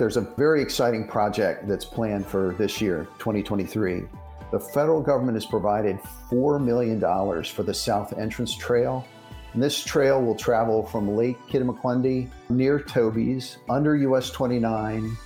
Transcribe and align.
There's 0.00 0.16
a 0.16 0.22
very 0.22 0.62
exciting 0.62 1.06
project 1.06 1.68
that's 1.68 1.84
planned 1.84 2.26
for 2.26 2.54
this 2.56 2.80
year, 2.80 3.06
2023. 3.18 4.04
The 4.50 4.58
federal 4.58 5.02
government 5.02 5.36
has 5.36 5.44
provided 5.44 5.98
$4 6.30 6.58
million 6.58 6.98
for 7.44 7.62
the 7.62 7.74
South 7.74 8.18
Entrance 8.18 8.56
Trail. 8.56 9.06
And 9.52 9.62
this 9.62 9.84
trail 9.84 10.22
will 10.22 10.34
travel 10.34 10.86
from 10.86 11.14
Lake 11.14 11.36
Kittamaqundi 11.50 12.30
near 12.48 12.80
Toby's, 12.80 13.58
under 13.68 13.94
US 13.94 14.30
29, 14.30 15.18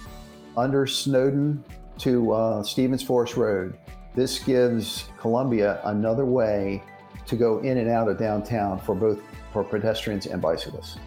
under 0.57 0.89
Snowden 0.89 1.65
to 1.99 2.33
uh, 2.33 2.63
Stevens 2.65 3.05
Forest 3.05 3.37
Road. 3.37 3.79
This 4.17 4.41
gives 4.41 5.05
Columbia 5.21 5.83
another 5.85 6.25
way 6.25 6.83
to 7.27 7.37
go 7.37 7.61
in 7.61 7.79
and 7.79 7.89
out 7.89 8.09
of 8.09 8.19
downtown 8.19 8.81
for 8.81 8.97
both 8.97 9.21
for 9.53 9.63
pedestrians 9.63 10.27
and 10.27 10.43
bicyclists. 10.43 10.99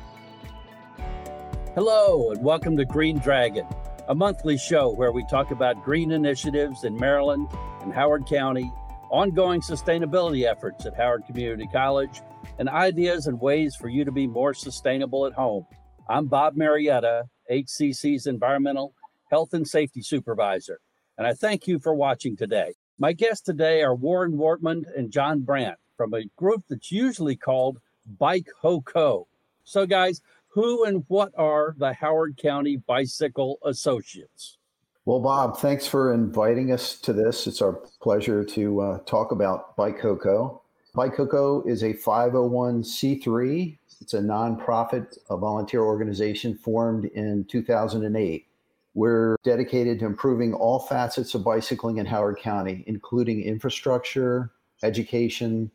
Hello, 1.78 2.32
and 2.32 2.44
welcome 2.44 2.76
to 2.76 2.86
Green 2.86 3.20
Dragon, 3.20 3.68
a 4.08 4.16
monthly 4.16 4.58
show 4.58 4.90
where 4.90 5.12
we 5.12 5.24
talk 5.28 5.52
about 5.52 5.86
green 5.86 6.12
initiatives 6.12 6.86
in 6.86 6.98
Maryland 6.98 7.48
and 7.82 7.94
Howard 7.94 8.26
County, 8.26 8.74
ongoing 9.12 9.62
sustainability 9.62 10.50
efforts 10.50 10.88
at 10.88 10.96
Howard 10.96 11.28
Community 11.28 11.70
College, 11.72 12.22
and 12.58 12.68
ideas 12.68 13.28
and 13.28 13.40
ways 13.40 13.76
for 13.76 13.90
you 13.90 14.04
to 14.06 14.12
be 14.12 14.26
more 14.26 14.56
sustainable 14.56 15.28
at 15.28 15.34
home. 15.34 15.68
I'm 16.10 16.26
Bob 16.26 16.56
Marietta, 16.56 17.26
HCC's 17.52 18.26
Environmental 18.26 18.96
Health 19.30 19.54
and 19.54 19.68
Safety 19.68 20.02
Supervisor, 20.02 20.80
and 21.16 21.28
I 21.28 21.36
thank 21.36 21.68
you 21.68 21.78
for 21.78 21.94
watching 21.94 22.36
today. 22.36 22.74
My 22.98 23.14
guests 23.14 23.44
today 23.44 23.84
are 23.84 23.94
Warren 23.94 24.34
Wortman 24.34 24.86
and 24.98 25.12
John 25.12 25.42
Brandt 25.42 25.78
from 25.96 26.16
a 26.16 26.26
group 26.38 26.64
that's 26.68 26.92
usually 26.92 27.36
called 27.36 27.78
Bike 28.18 28.48
HoCo. 28.64 29.26
So, 29.64 29.86
guys, 29.86 30.22
who 30.48 30.86
and 30.86 31.04
what 31.08 31.32
are 31.38 31.76
the 31.78 31.94
Howard 31.94 32.38
County 32.38 32.78
Bicycle 32.78 33.60
Associates? 33.64 34.58
Well, 35.06 35.20
Bob, 35.20 35.58
thanks 35.60 35.88
for 35.88 36.14
inviting 36.14 36.72
us 36.72 37.00
to 37.00 37.14
this. 37.14 37.48
It's 37.48 37.62
our 37.62 37.74
pleasure 38.02 38.44
to 38.44 38.82
uh, 38.82 39.00
talk 39.06 39.32
about 39.32 39.76
Bike 39.78 40.02
HoCo. 40.02 40.60
Bike 40.94 41.16
Ho 41.16 41.64
is 41.66 41.84
a 41.84 41.94
501c3. 41.94 43.78
It's 44.02 44.14
a 44.16 44.20
nonprofit, 44.20 45.18
a 45.30 45.38
volunteer 45.38 45.82
organization 45.84 46.58
formed 46.58 47.06
in 47.06 47.46
2008. 47.46 48.48
We're 48.96 49.38
dedicated 49.44 50.00
to 50.00 50.08
improving 50.08 50.56
all 50.56 50.80
facets 50.80 51.36
of 51.36 51.44
bicycling 51.44 51.98
in 51.98 52.06
Howard 52.08 52.40
County, 52.40 52.84
including 52.88 53.44
infrastructure, 53.44 54.52
education, 54.82 55.70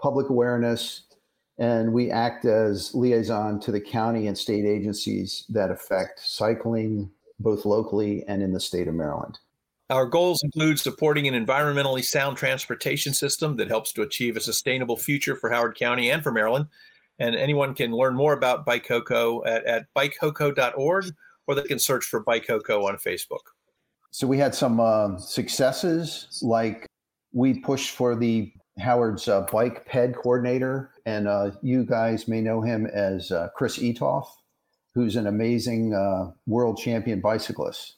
public 0.00 0.30
awareness, 0.30 1.02
and 1.60 1.92
we 1.92 2.10
act 2.10 2.46
as 2.46 2.94
liaison 2.94 3.60
to 3.60 3.70
the 3.70 3.80
county 3.80 4.26
and 4.26 4.36
state 4.36 4.64
agencies 4.64 5.44
that 5.50 5.70
affect 5.70 6.18
cycling 6.18 7.10
both 7.38 7.66
locally 7.66 8.24
and 8.26 8.42
in 8.42 8.52
the 8.52 8.58
state 8.58 8.88
of 8.88 8.94
Maryland. 8.94 9.38
Our 9.90 10.06
goals 10.06 10.42
include 10.42 10.80
supporting 10.80 11.28
an 11.28 11.34
environmentally 11.34 12.02
sound 12.02 12.38
transportation 12.38 13.12
system 13.12 13.56
that 13.56 13.68
helps 13.68 13.92
to 13.92 14.02
achieve 14.02 14.36
a 14.36 14.40
sustainable 14.40 14.96
future 14.96 15.36
for 15.36 15.50
Howard 15.50 15.76
County 15.76 16.10
and 16.10 16.22
for 16.22 16.32
Maryland. 16.32 16.66
And 17.18 17.36
anyone 17.36 17.74
can 17.74 17.92
learn 17.92 18.14
more 18.14 18.32
about 18.32 18.64
Bike 18.64 18.88
Ho 18.88 19.42
at, 19.44 19.64
at 19.64 19.86
bikehoco.org 19.94 21.12
or 21.46 21.54
they 21.54 21.62
can 21.64 21.78
search 21.78 22.04
for 22.04 22.20
Bike 22.20 22.46
Ho 22.46 22.58
on 22.86 22.96
Facebook. 22.96 23.40
So 24.12 24.26
we 24.26 24.38
had 24.38 24.54
some 24.54 24.80
uh, 24.80 25.18
successes, 25.18 26.40
like 26.42 26.86
we 27.32 27.60
pushed 27.60 27.90
for 27.90 28.16
the 28.16 28.52
Howard's 28.78 29.28
uh, 29.28 29.42
bike 29.52 29.86
ped 29.86 30.14
coordinator, 30.14 30.90
and 31.06 31.28
uh, 31.28 31.52
you 31.62 31.84
guys 31.84 32.28
may 32.28 32.40
know 32.40 32.60
him 32.60 32.86
as 32.86 33.30
uh, 33.30 33.48
Chris 33.54 33.78
Eatough, 33.78 34.26
who's 34.94 35.16
an 35.16 35.26
amazing 35.26 35.94
uh, 35.94 36.30
world 36.46 36.78
champion 36.78 37.20
bicyclist. 37.20 37.96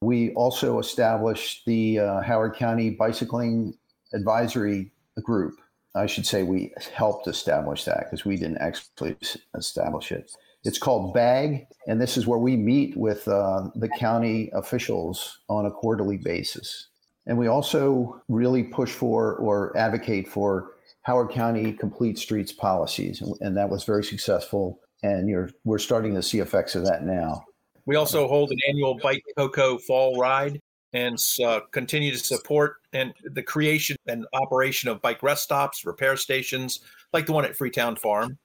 We 0.00 0.32
also 0.34 0.78
established 0.78 1.64
the 1.64 2.00
uh, 2.00 2.20
Howard 2.22 2.56
County 2.56 2.90
Bicycling 2.90 3.74
Advisory 4.12 4.90
Group. 5.22 5.60
I 5.94 6.06
should 6.06 6.26
say 6.26 6.42
we 6.42 6.72
helped 6.92 7.28
establish 7.28 7.84
that 7.84 8.04
because 8.04 8.24
we 8.24 8.36
didn't 8.36 8.58
actually 8.58 9.16
establish 9.54 10.10
it. 10.10 10.32
It's 10.64 10.78
called 10.78 11.12
BAG, 11.12 11.66
and 11.86 12.00
this 12.00 12.16
is 12.16 12.26
where 12.26 12.38
we 12.38 12.56
meet 12.56 12.96
with 12.96 13.26
uh, 13.28 13.68
the 13.74 13.88
county 13.88 14.50
officials 14.54 15.40
on 15.48 15.66
a 15.66 15.70
quarterly 15.70 16.16
basis. 16.16 16.88
And 17.26 17.38
we 17.38 17.46
also 17.46 18.20
really 18.28 18.62
push 18.62 18.90
for 18.90 19.36
or 19.36 19.76
advocate 19.76 20.28
for 20.28 20.71
Howard 21.02 21.30
County 21.30 21.72
complete 21.72 22.18
streets 22.18 22.52
policies. 22.52 23.22
And 23.40 23.56
that 23.56 23.68
was 23.68 23.84
very 23.84 24.04
successful. 24.04 24.80
And 25.02 25.28
you're, 25.28 25.50
we're 25.64 25.78
starting 25.78 26.14
to 26.14 26.22
see 26.22 26.38
effects 26.38 26.74
of 26.74 26.84
that 26.84 27.04
now. 27.04 27.44
We 27.86 27.96
also 27.96 28.28
hold 28.28 28.52
an 28.52 28.58
annual 28.68 28.96
Bike 29.02 29.22
HoCo 29.36 29.80
fall 29.80 30.16
ride 30.18 30.60
and 30.92 31.18
uh, 31.44 31.60
continue 31.72 32.12
to 32.12 32.18
support 32.18 32.76
and 32.92 33.12
the 33.24 33.42
creation 33.42 33.96
and 34.06 34.26
operation 34.34 34.88
of 34.88 35.00
bike 35.00 35.22
rest 35.22 35.42
stops, 35.42 35.84
repair 35.84 36.16
stations, 36.16 36.80
like 37.12 37.26
the 37.26 37.32
one 37.32 37.44
at 37.44 37.56
Freetown 37.56 37.96
Farm. 37.96 38.38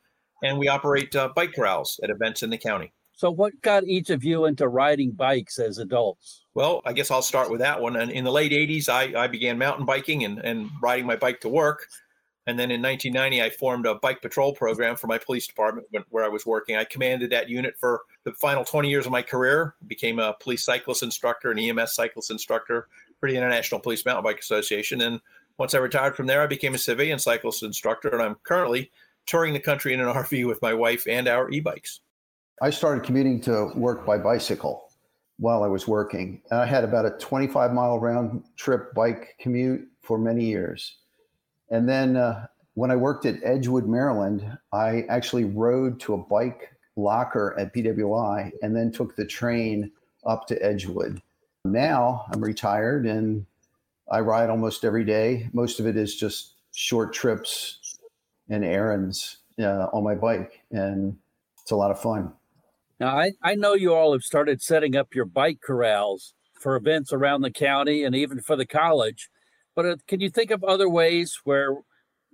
And 0.43 0.57
we 0.57 0.67
operate 0.67 1.15
uh, 1.15 1.29
bike 1.35 1.53
corrals 1.53 1.99
at 2.03 2.09
events 2.09 2.43
in 2.43 2.49
the 2.49 2.57
county. 2.57 2.93
So, 3.13 3.31
what 3.31 3.59
got 3.61 3.83
each 3.85 4.11
of 4.11 4.23
you 4.23 4.45
into 4.45 4.67
riding 4.67 5.11
bikes 5.11 5.57
as 5.57 5.79
adults? 5.79 6.45
Well, 6.53 6.81
I 6.85 6.93
guess 6.93 7.09
I'll 7.09 7.23
start 7.23 7.49
with 7.49 7.59
that 7.61 7.81
one. 7.81 7.95
And 7.95 8.11
in 8.11 8.23
the 8.23 8.31
late 8.31 8.51
80s, 8.51 8.87
I, 8.87 9.23
I 9.23 9.25
began 9.25 9.57
mountain 9.57 9.87
biking 9.87 10.23
and, 10.23 10.37
and 10.39 10.69
riding 10.81 11.07
my 11.07 11.15
bike 11.15 11.41
to 11.41 11.49
work. 11.49 11.87
And 12.47 12.57
then 12.57 12.71
in 12.71 12.81
1990, 12.81 13.43
I 13.43 13.49
formed 13.49 13.85
a 13.85 13.95
bike 13.95 14.21
patrol 14.21 14.53
program 14.53 14.95
for 14.95 15.07
my 15.07 15.17
police 15.17 15.45
department 15.45 15.85
where 16.09 16.23
I 16.23 16.29
was 16.29 16.45
working. 16.45 16.77
I 16.77 16.85
commanded 16.85 17.29
that 17.31 17.49
unit 17.49 17.75
for 17.77 18.03
the 18.23 18.31
final 18.31 18.63
20 18.63 18.89
years 18.89 19.05
of 19.05 19.11
my 19.11 19.21
career, 19.21 19.75
became 19.85 20.17
a 20.17 20.33
police 20.39 20.63
cyclist 20.63 21.03
instructor, 21.03 21.51
an 21.51 21.59
EMS 21.59 21.93
cyclist 21.93 22.31
instructor 22.31 22.87
for 23.19 23.29
the 23.29 23.35
International 23.35 23.81
Police 23.81 24.05
Mountain 24.05 24.23
Bike 24.23 24.39
Association. 24.39 25.01
And 25.01 25.19
once 25.57 25.73
I 25.73 25.79
retired 25.79 26.15
from 26.15 26.27
there, 26.27 26.41
I 26.41 26.47
became 26.47 26.73
a 26.73 26.77
civilian 26.77 27.19
cyclist 27.19 27.63
instructor. 27.63 28.07
And 28.07 28.21
I'm 28.21 28.35
currently 28.43 28.91
touring 29.25 29.53
the 29.53 29.59
country 29.59 29.93
in 29.93 29.99
an 29.99 30.07
RV 30.13 30.47
with 30.47 30.61
my 30.61 30.73
wife 30.73 31.05
and 31.05 31.27
our 31.27 31.49
e 31.51 31.59
bikes. 31.59 31.99
I 32.61 32.69
started 32.69 33.03
commuting 33.03 33.41
to 33.41 33.71
work 33.75 34.05
by 34.05 34.17
bicycle 34.17 34.89
while 35.37 35.63
I 35.63 35.67
was 35.67 35.85
working. 35.85 36.41
And 36.49 36.61
I 36.61 36.65
had 36.65 36.85
about 36.85 37.05
a 37.05 37.11
25 37.11 37.73
mile 37.73 37.99
round 37.99 38.43
trip 38.55 38.93
bike 38.93 39.35
commute 39.37 39.85
for 40.01 40.17
many 40.17 40.45
years. 40.45 40.95
And 41.69 41.87
then 41.87 42.15
uh, 42.15 42.47
when 42.75 42.91
I 42.91 42.95
worked 42.95 43.25
at 43.25 43.43
Edgewood, 43.43 43.87
Maryland, 43.87 44.57
I 44.71 45.03
actually 45.09 45.45
rode 45.45 45.99
to 46.01 46.13
a 46.13 46.17
bike 46.17 46.71
locker 46.95 47.55
at 47.59 47.73
BWI 47.73 48.51
and 48.61 48.75
then 48.75 48.91
took 48.91 49.15
the 49.15 49.25
train 49.25 49.91
up 50.25 50.47
to 50.47 50.63
Edgewood. 50.63 51.21
Now 51.65 52.25
I'm 52.31 52.41
retired 52.41 53.05
and 53.05 53.45
I 54.09 54.21
ride 54.21 54.49
almost 54.49 54.85
every 54.85 55.03
day. 55.03 55.49
Most 55.53 55.79
of 55.79 55.87
it 55.87 55.97
is 55.97 56.15
just 56.15 56.53
short 56.71 57.13
trips 57.13 57.97
and 58.49 58.63
errands 58.63 59.37
uh, 59.59 59.87
on 59.91 60.03
my 60.03 60.15
bike, 60.15 60.61
and 60.71 61.17
it's 61.61 61.71
a 61.71 61.75
lot 61.75 61.91
of 61.91 61.99
fun. 61.99 62.31
Now, 62.99 63.17
I, 63.17 63.33
I 63.43 63.55
know 63.55 63.73
you 63.73 63.93
all 63.93 64.13
have 64.13 64.23
started 64.23 64.61
setting 64.61 64.95
up 64.95 65.13
your 65.13 65.25
bike 65.25 65.59
corrals 65.65 66.33
for 66.53 66.75
events 66.75 67.13
around 67.13 67.41
the 67.41 67.51
county 67.51 68.03
and 68.03 68.15
even 68.15 68.39
for 68.39 68.55
the 68.55 68.65
college, 68.65 69.29
but 69.77 69.85
uh, 69.85 69.95
can 70.07 70.19
you 70.19 70.29
think 70.31 70.49
of 70.49 70.63
other 70.63 70.89
ways 70.89 71.39
where 71.43 71.75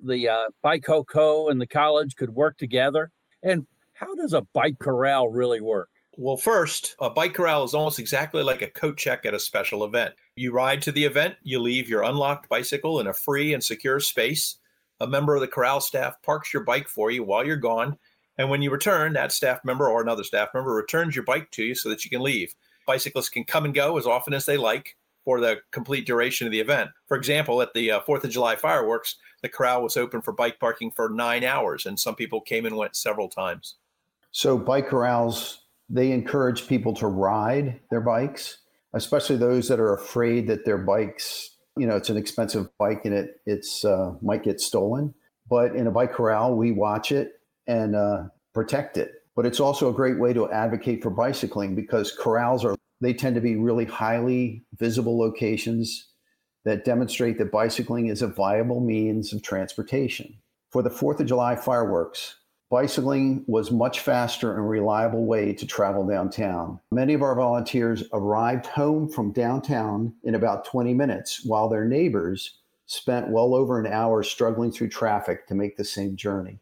the 0.01 0.29
uh, 0.29 0.45
Bike 0.61 0.85
Ho 0.87 1.03
Co 1.03 1.49
and 1.49 1.59
the 1.59 1.67
college 1.67 2.15
could 2.15 2.29
work 2.29 2.57
together? 2.57 3.11
And 3.43 3.67
how 3.91 4.15
does 4.15 4.31
a 4.31 4.47
bike 4.53 4.79
corral 4.79 5.27
really 5.27 5.59
work? 5.59 5.89
Well, 6.17 6.37
first, 6.37 6.95
a 6.99 7.09
bike 7.09 7.33
corral 7.33 7.65
is 7.65 7.73
almost 7.73 7.99
exactly 7.99 8.43
like 8.43 8.61
a 8.61 8.69
coat 8.69 8.97
check 8.97 9.25
at 9.25 9.33
a 9.33 9.39
special 9.39 9.83
event. 9.83 10.13
You 10.35 10.53
ride 10.53 10.81
to 10.83 10.91
the 10.93 11.03
event, 11.03 11.35
you 11.43 11.59
leave 11.59 11.89
your 11.89 12.03
unlocked 12.03 12.47
bicycle 12.47 13.01
in 13.01 13.07
a 13.07 13.13
free 13.13 13.53
and 13.53 13.63
secure 13.63 13.99
space. 13.99 14.57
A 15.01 15.07
member 15.07 15.35
of 15.35 15.41
the 15.41 15.47
corral 15.47 15.81
staff 15.81 16.21
parks 16.21 16.53
your 16.53 16.63
bike 16.63 16.87
for 16.87 17.11
you 17.11 17.23
while 17.23 17.45
you're 17.45 17.57
gone 17.57 17.97
and 18.37 18.49
when 18.49 18.61
you 18.61 18.71
return, 18.71 19.13
that 19.13 19.31
staff 19.31 19.63
member 19.63 19.89
or 19.89 20.01
another 20.01 20.23
staff 20.23 20.49
member 20.53 20.73
returns 20.73 21.15
your 21.15 21.25
bike 21.25 21.51
to 21.51 21.63
you 21.63 21.75
so 21.75 21.89
that 21.89 22.03
you 22.03 22.09
can 22.09 22.21
leave. 22.21 22.55
Bicyclists 22.87 23.29
can 23.29 23.43
come 23.43 23.65
and 23.65 23.73
go 23.73 23.97
as 23.97 24.07
often 24.07 24.33
as 24.33 24.45
they 24.45 24.57
like 24.57 24.95
for 25.25 25.39
the 25.39 25.57
complete 25.71 26.05
duration 26.05 26.47
of 26.47 26.51
the 26.51 26.59
event. 26.59 26.89
For 27.07 27.17
example, 27.17 27.61
at 27.61 27.73
the 27.73 27.91
uh, 27.91 27.99
4th 28.01 28.23
of 28.23 28.29
July 28.29 28.55
fireworks, 28.55 29.15
the 29.41 29.49
corral 29.49 29.83
was 29.83 29.97
open 29.97 30.21
for 30.21 30.31
bike 30.31 30.59
parking 30.59 30.91
for 30.91 31.09
nine 31.09 31.43
hours, 31.43 31.85
and 31.85 31.99
some 31.99 32.15
people 32.15 32.41
came 32.41 32.65
and 32.65 32.75
went 32.75 32.95
several 32.95 33.29
times. 33.29 33.75
So, 34.31 34.57
bike 34.57 34.87
corrals, 34.87 35.63
they 35.89 36.11
encourage 36.11 36.67
people 36.67 36.93
to 36.95 37.07
ride 37.07 37.79
their 37.91 38.01
bikes, 38.01 38.57
especially 38.93 39.37
those 39.37 39.67
that 39.67 39.79
are 39.79 39.93
afraid 39.93 40.47
that 40.47 40.65
their 40.65 40.77
bikes, 40.77 41.51
you 41.77 41.85
know, 41.85 41.95
it's 41.95 42.09
an 42.09 42.17
expensive 42.17 42.67
bike 42.77 43.05
and 43.05 43.13
it 43.13 43.41
it's 43.45 43.85
uh, 43.85 44.13
might 44.21 44.43
get 44.43 44.59
stolen. 44.59 45.13
But 45.49 45.75
in 45.75 45.87
a 45.87 45.91
bike 45.91 46.13
corral, 46.13 46.55
we 46.55 46.71
watch 46.71 47.11
it 47.11 47.33
and 47.67 47.95
uh, 47.95 48.23
protect 48.53 48.97
it. 48.97 49.11
But 49.35 49.45
it's 49.45 49.59
also 49.59 49.89
a 49.89 49.93
great 49.93 50.19
way 50.19 50.33
to 50.33 50.49
advocate 50.51 51.03
for 51.03 51.09
bicycling 51.09 51.75
because 51.75 52.11
corrals 52.11 52.63
are 52.63 52.75
they 53.01 53.13
tend 53.13 53.35
to 53.35 53.41
be 53.41 53.55
really 53.55 53.85
highly 53.85 54.63
visible 54.75 55.17
locations 55.17 56.07
that 56.65 56.85
demonstrate 56.85 57.37
that 57.37 57.51
bicycling 57.51 58.07
is 58.07 58.21
a 58.21 58.27
viable 58.27 58.79
means 58.79 59.33
of 59.33 59.41
transportation. 59.41 60.37
For 60.71 60.81
the 60.81 60.89
4th 60.89 61.19
of 61.19 61.27
July 61.27 61.55
fireworks, 61.55 62.37
bicycling 62.71 63.43
was 63.47 63.71
much 63.71 63.99
faster 63.99 64.55
and 64.55 64.67
reliable 64.67 65.25
way 65.25 65.53
to 65.53 65.67
travel 65.67 66.07
downtown. 66.07 66.79
Many 66.91 67.13
of 67.13 67.21
our 67.21 67.35
volunteers 67.35 68.03
arrived 68.13 68.65
home 68.65 69.09
from 69.09 69.33
downtown 69.33 70.13
in 70.23 70.35
about 70.35 70.65
20 70.65 70.93
minutes, 70.93 71.45
while 71.45 71.69
their 71.69 71.85
neighbors 71.85 72.57
spent 72.85 73.29
well 73.29 73.53
over 73.53 73.79
an 73.79 73.85
hour 73.85 74.23
struggling 74.23 74.71
through 74.71 74.89
traffic 74.89 75.47
to 75.47 75.55
make 75.55 75.77
the 75.77 75.83
same 75.83 76.15
journey. 76.15 76.59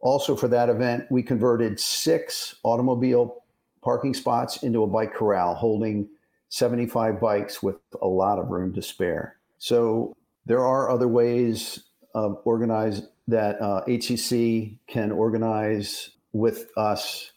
Also, 0.00 0.34
for 0.34 0.48
that 0.48 0.68
event, 0.68 1.04
we 1.10 1.22
converted 1.22 1.78
six 1.78 2.56
automobile 2.64 3.41
parking 3.82 4.14
spots 4.14 4.62
into 4.62 4.82
a 4.82 4.86
bike 4.86 5.14
corral 5.14 5.54
holding 5.54 6.08
75 6.48 7.20
bikes 7.20 7.62
with 7.62 7.76
a 8.00 8.06
lot 8.06 8.38
of 8.38 8.48
room 8.48 8.72
to 8.74 8.82
spare. 8.82 9.36
So, 9.58 10.14
there 10.44 10.64
are 10.64 10.90
other 10.90 11.06
ways 11.06 11.84
of 12.14 12.40
organize 12.44 13.02
that 13.28 13.60
uh, 13.60 13.84
HCC 13.86 14.76
can 14.86 15.12
organize 15.12 16.10
with 16.32 16.70
us 16.76 17.32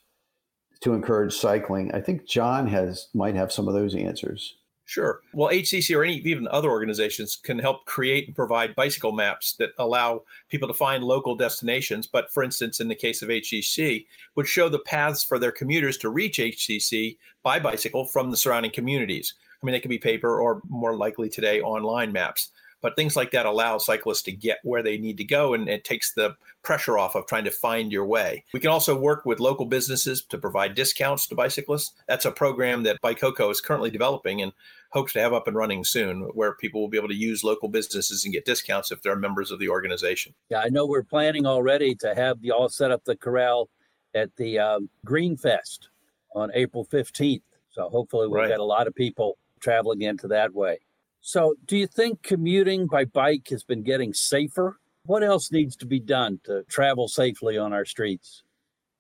to 0.82 0.94
encourage 0.94 1.34
cycling. 1.34 1.94
I 1.94 2.02
think 2.02 2.28
John 2.28 2.68
has 2.68 3.08
might 3.14 3.36
have 3.36 3.52
some 3.52 3.68
of 3.68 3.74
those 3.74 3.96
answers. 3.96 4.56
Sure. 4.88 5.22
Well, 5.34 5.50
HCC 5.50 5.96
or 5.96 6.04
any 6.04 6.18
even 6.18 6.48
other 6.48 6.70
organizations 6.70 7.36
can 7.36 7.58
help 7.58 7.86
create 7.86 8.28
and 8.28 8.36
provide 8.36 8.76
bicycle 8.76 9.12
maps 9.12 9.54
that 9.54 9.72
allow 9.80 10.24
people 10.50 10.68
to 10.68 10.76
find 10.76 11.04
local 11.04 11.36
destinations. 11.36 12.06
But 12.06 12.32
for 12.32 12.44
instance, 12.44 12.80
in 12.80 12.88
the 12.88 12.94
case 12.94 13.24
of 13.24 13.30
HCC, 13.30 14.06
would 14.36 14.48
show 14.48 14.70
the 14.70 14.80
paths 14.80 15.24
for 15.24 15.40
their 15.40 15.52
commuters 15.52 15.98
to 15.98 16.10
reach 16.10 16.38
HCC 16.38 17.18
by 17.42 17.60
bicycle 17.60 18.06
from 18.06 18.30
the 18.30 18.38
surrounding 18.38 18.72
communities. 18.72 19.34
I 19.62 19.66
mean, 19.66 19.74
they 19.74 19.80
can 19.80 19.90
be 19.90 19.98
paper 19.98 20.40
or 20.40 20.62
more 20.70 20.96
likely 20.96 21.30
today 21.30 21.62
online 21.62 22.12
maps. 22.12 22.52
But 22.86 22.96
things 22.96 23.16
like 23.16 23.32
that 23.32 23.48
allow 23.48 23.80
cyclists 23.80 24.22
to 24.22 24.32
get 24.32 24.60
where 24.62 24.84
they 24.84 25.00
need 25.00 25.18
to 25.18 25.24
go 25.24 25.56
and 25.56 25.68
it 25.68 25.84
takes 25.84 26.14
the 26.14 26.36
pressure 26.62 27.00
off 27.00 27.16
of 27.16 27.26
trying 27.26 27.46
to 27.46 27.50
find 27.50 27.92
your 27.92 28.06
way. 28.06 28.44
We 28.54 28.60
can 28.60 28.70
also 28.70 28.96
work 28.96 29.26
with 29.26 29.40
local 29.40 29.66
businesses 29.66 30.24
to 30.26 30.38
provide 30.38 30.76
discounts 30.76 31.26
to 31.30 31.36
bicyclists. 31.36 31.94
That's 32.08 32.26
a 32.26 32.32
program 32.32 32.84
that 32.84 33.02
Bike 33.02 33.20
HoCo 33.20 33.50
is 33.50 33.60
currently 33.60 33.90
developing 33.90 34.44
and 34.44 34.52
hopes 34.92 35.14
to 35.14 35.20
have 35.20 35.34
up 35.34 35.48
and 35.48 35.58
running 35.58 35.84
soon, 35.84 36.30
where 36.36 36.54
people 36.54 36.80
will 36.80 36.88
be 36.88 37.00
able 37.00 37.08
to 37.08 37.16
use 37.16 37.44
local 37.44 37.70
businesses 37.70 38.24
and 38.24 38.32
get 38.32 38.46
discounts 38.46 38.92
if 38.92 39.02
they're 39.02 39.16
members 39.16 39.50
of 39.50 39.58
the 39.58 39.70
organization. 39.70 40.36
Yeah, 40.52 40.60
I 40.60 40.70
know 40.70 40.86
we're 40.86 41.02
planning 41.02 41.48
already 41.48 41.96
to 41.96 42.14
have 42.14 42.40
the 42.40 42.52
all 42.52 42.70
set 42.70 42.92
up 42.92 43.04
the 43.04 43.16
corral 43.16 43.68
at 44.14 44.30
the 44.36 44.60
um, 44.60 44.92
Green 45.04 45.38
Fest 45.38 45.90
on 46.36 46.52
April 46.54 46.86
15th. 46.86 47.42
So 47.72 47.90
hopefully 47.90 48.28
we'll 48.28 48.42
right. 48.42 48.50
get 48.50 48.60
a 48.60 48.64
lot 48.64 48.86
of 48.86 48.94
people 48.94 49.40
traveling 49.60 50.04
into 50.04 50.28
that 50.28 50.54
way. 50.54 50.78
So, 51.28 51.56
do 51.66 51.76
you 51.76 51.88
think 51.88 52.22
commuting 52.22 52.86
by 52.86 53.06
bike 53.06 53.48
has 53.50 53.64
been 53.64 53.82
getting 53.82 54.14
safer? 54.14 54.78
What 55.08 55.24
else 55.24 55.52
needs 55.52 55.76
to 55.78 55.88
be 55.88 56.00
done 56.00 56.40
to 56.44 56.62
travel 56.70 57.08
safely 57.08 57.58
on 57.58 57.74
our 57.74 57.84
streets? 57.84 58.44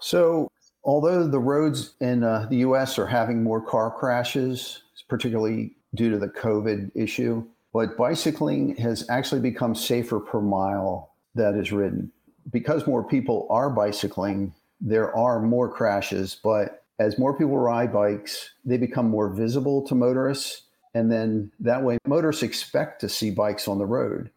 So, 0.01 0.51
although 0.83 1.27
the 1.27 1.37
roads 1.37 1.93
in 2.01 2.23
uh, 2.23 2.47
the 2.49 2.57
US 2.69 2.97
are 2.97 3.05
having 3.05 3.43
more 3.43 3.61
car 3.61 3.91
crashes, 3.91 4.81
particularly 5.07 5.75
due 5.93 6.09
to 6.09 6.17
the 6.17 6.29
COVID 6.29 6.89
issue, 6.95 7.45
but 7.71 7.95
bicycling 7.95 8.75
has 8.77 9.07
actually 9.07 9.41
become 9.41 9.75
safer 9.75 10.19
per 10.19 10.41
mile 10.41 11.11
that 11.35 11.53
is 11.53 11.71
ridden. 11.71 12.11
Because 12.51 12.87
more 12.87 13.03
people 13.03 13.45
are 13.51 13.69
bicycling, 13.69 14.51
there 14.81 15.15
are 15.15 15.39
more 15.43 15.69
crashes, 15.69 16.39
but 16.43 16.85
as 16.97 17.19
more 17.19 17.37
people 17.37 17.59
ride 17.59 17.93
bikes, 17.93 18.49
they 18.65 18.77
become 18.77 19.11
more 19.11 19.29
visible 19.29 19.85
to 19.85 19.93
motorists 19.93 20.64
and 20.95 21.11
then 21.11 21.51
that 21.59 21.83
way, 21.83 21.97
motorists 22.07 22.41
expect 22.41 23.01
to 23.01 23.09
see 23.09 23.29
bikes 23.29 23.67
on 23.67 23.77
the 23.77 23.85
road. 23.85 24.31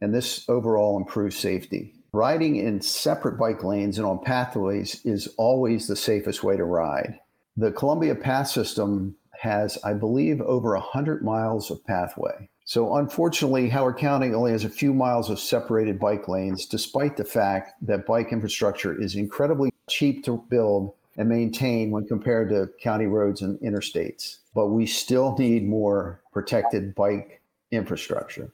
And 0.00 0.14
this 0.14 0.48
overall 0.48 0.96
improves 0.96 1.36
safety. 1.36 1.92
Riding 2.12 2.56
in 2.56 2.80
separate 2.80 3.38
bike 3.38 3.62
lanes 3.62 3.98
and 3.98 4.06
on 4.06 4.20
pathways 4.24 5.04
is 5.04 5.28
always 5.36 5.86
the 5.86 5.96
safest 5.96 6.42
way 6.42 6.56
to 6.56 6.64
ride. 6.64 7.20
The 7.58 7.72
Columbia 7.72 8.14
Path 8.14 8.48
System 8.48 9.16
has, 9.38 9.76
I 9.84 9.92
believe, 9.92 10.40
over 10.40 10.72
100 10.72 11.22
miles 11.22 11.70
of 11.70 11.84
pathway. 11.84 12.48
So, 12.64 12.96
unfortunately, 12.96 13.68
Howard 13.68 13.98
County 13.98 14.32
only 14.32 14.52
has 14.52 14.64
a 14.64 14.70
few 14.70 14.94
miles 14.94 15.28
of 15.28 15.38
separated 15.38 15.98
bike 15.98 16.26
lanes, 16.26 16.64
despite 16.64 17.18
the 17.18 17.24
fact 17.24 17.74
that 17.82 18.06
bike 18.06 18.32
infrastructure 18.32 18.98
is 18.98 19.14
incredibly 19.14 19.72
cheap 19.90 20.24
to 20.24 20.42
build 20.48 20.94
and 21.18 21.28
maintain 21.28 21.90
when 21.90 22.06
compared 22.06 22.48
to 22.48 22.70
county 22.80 23.06
roads 23.06 23.42
and 23.42 23.58
interstates. 23.58 24.38
But 24.54 24.68
we 24.68 24.86
still 24.86 25.36
need 25.36 25.68
more 25.68 26.22
protected 26.32 26.94
bike 26.94 27.42
infrastructure. 27.70 28.50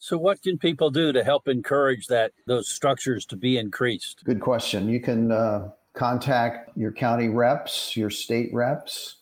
So, 0.00 0.18
what 0.18 0.42
can 0.42 0.58
people 0.58 0.90
do 0.90 1.12
to 1.12 1.24
help 1.24 1.48
encourage 1.48 2.08
that 2.08 2.32
those 2.46 2.68
structures 2.68 3.24
to 3.26 3.36
be 3.36 3.56
increased? 3.56 4.22
Good 4.24 4.40
question. 4.40 4.88
You 4.88 5.00
can 5.00 5.32
uh, 5.32 5.70
contact 5.94 6.76
your 6.76 6.92
county 6.92 7.28
reps, 7.28 7.96
your 7.96 8.10
state 8.10 8.50
reps, 8.52 9.16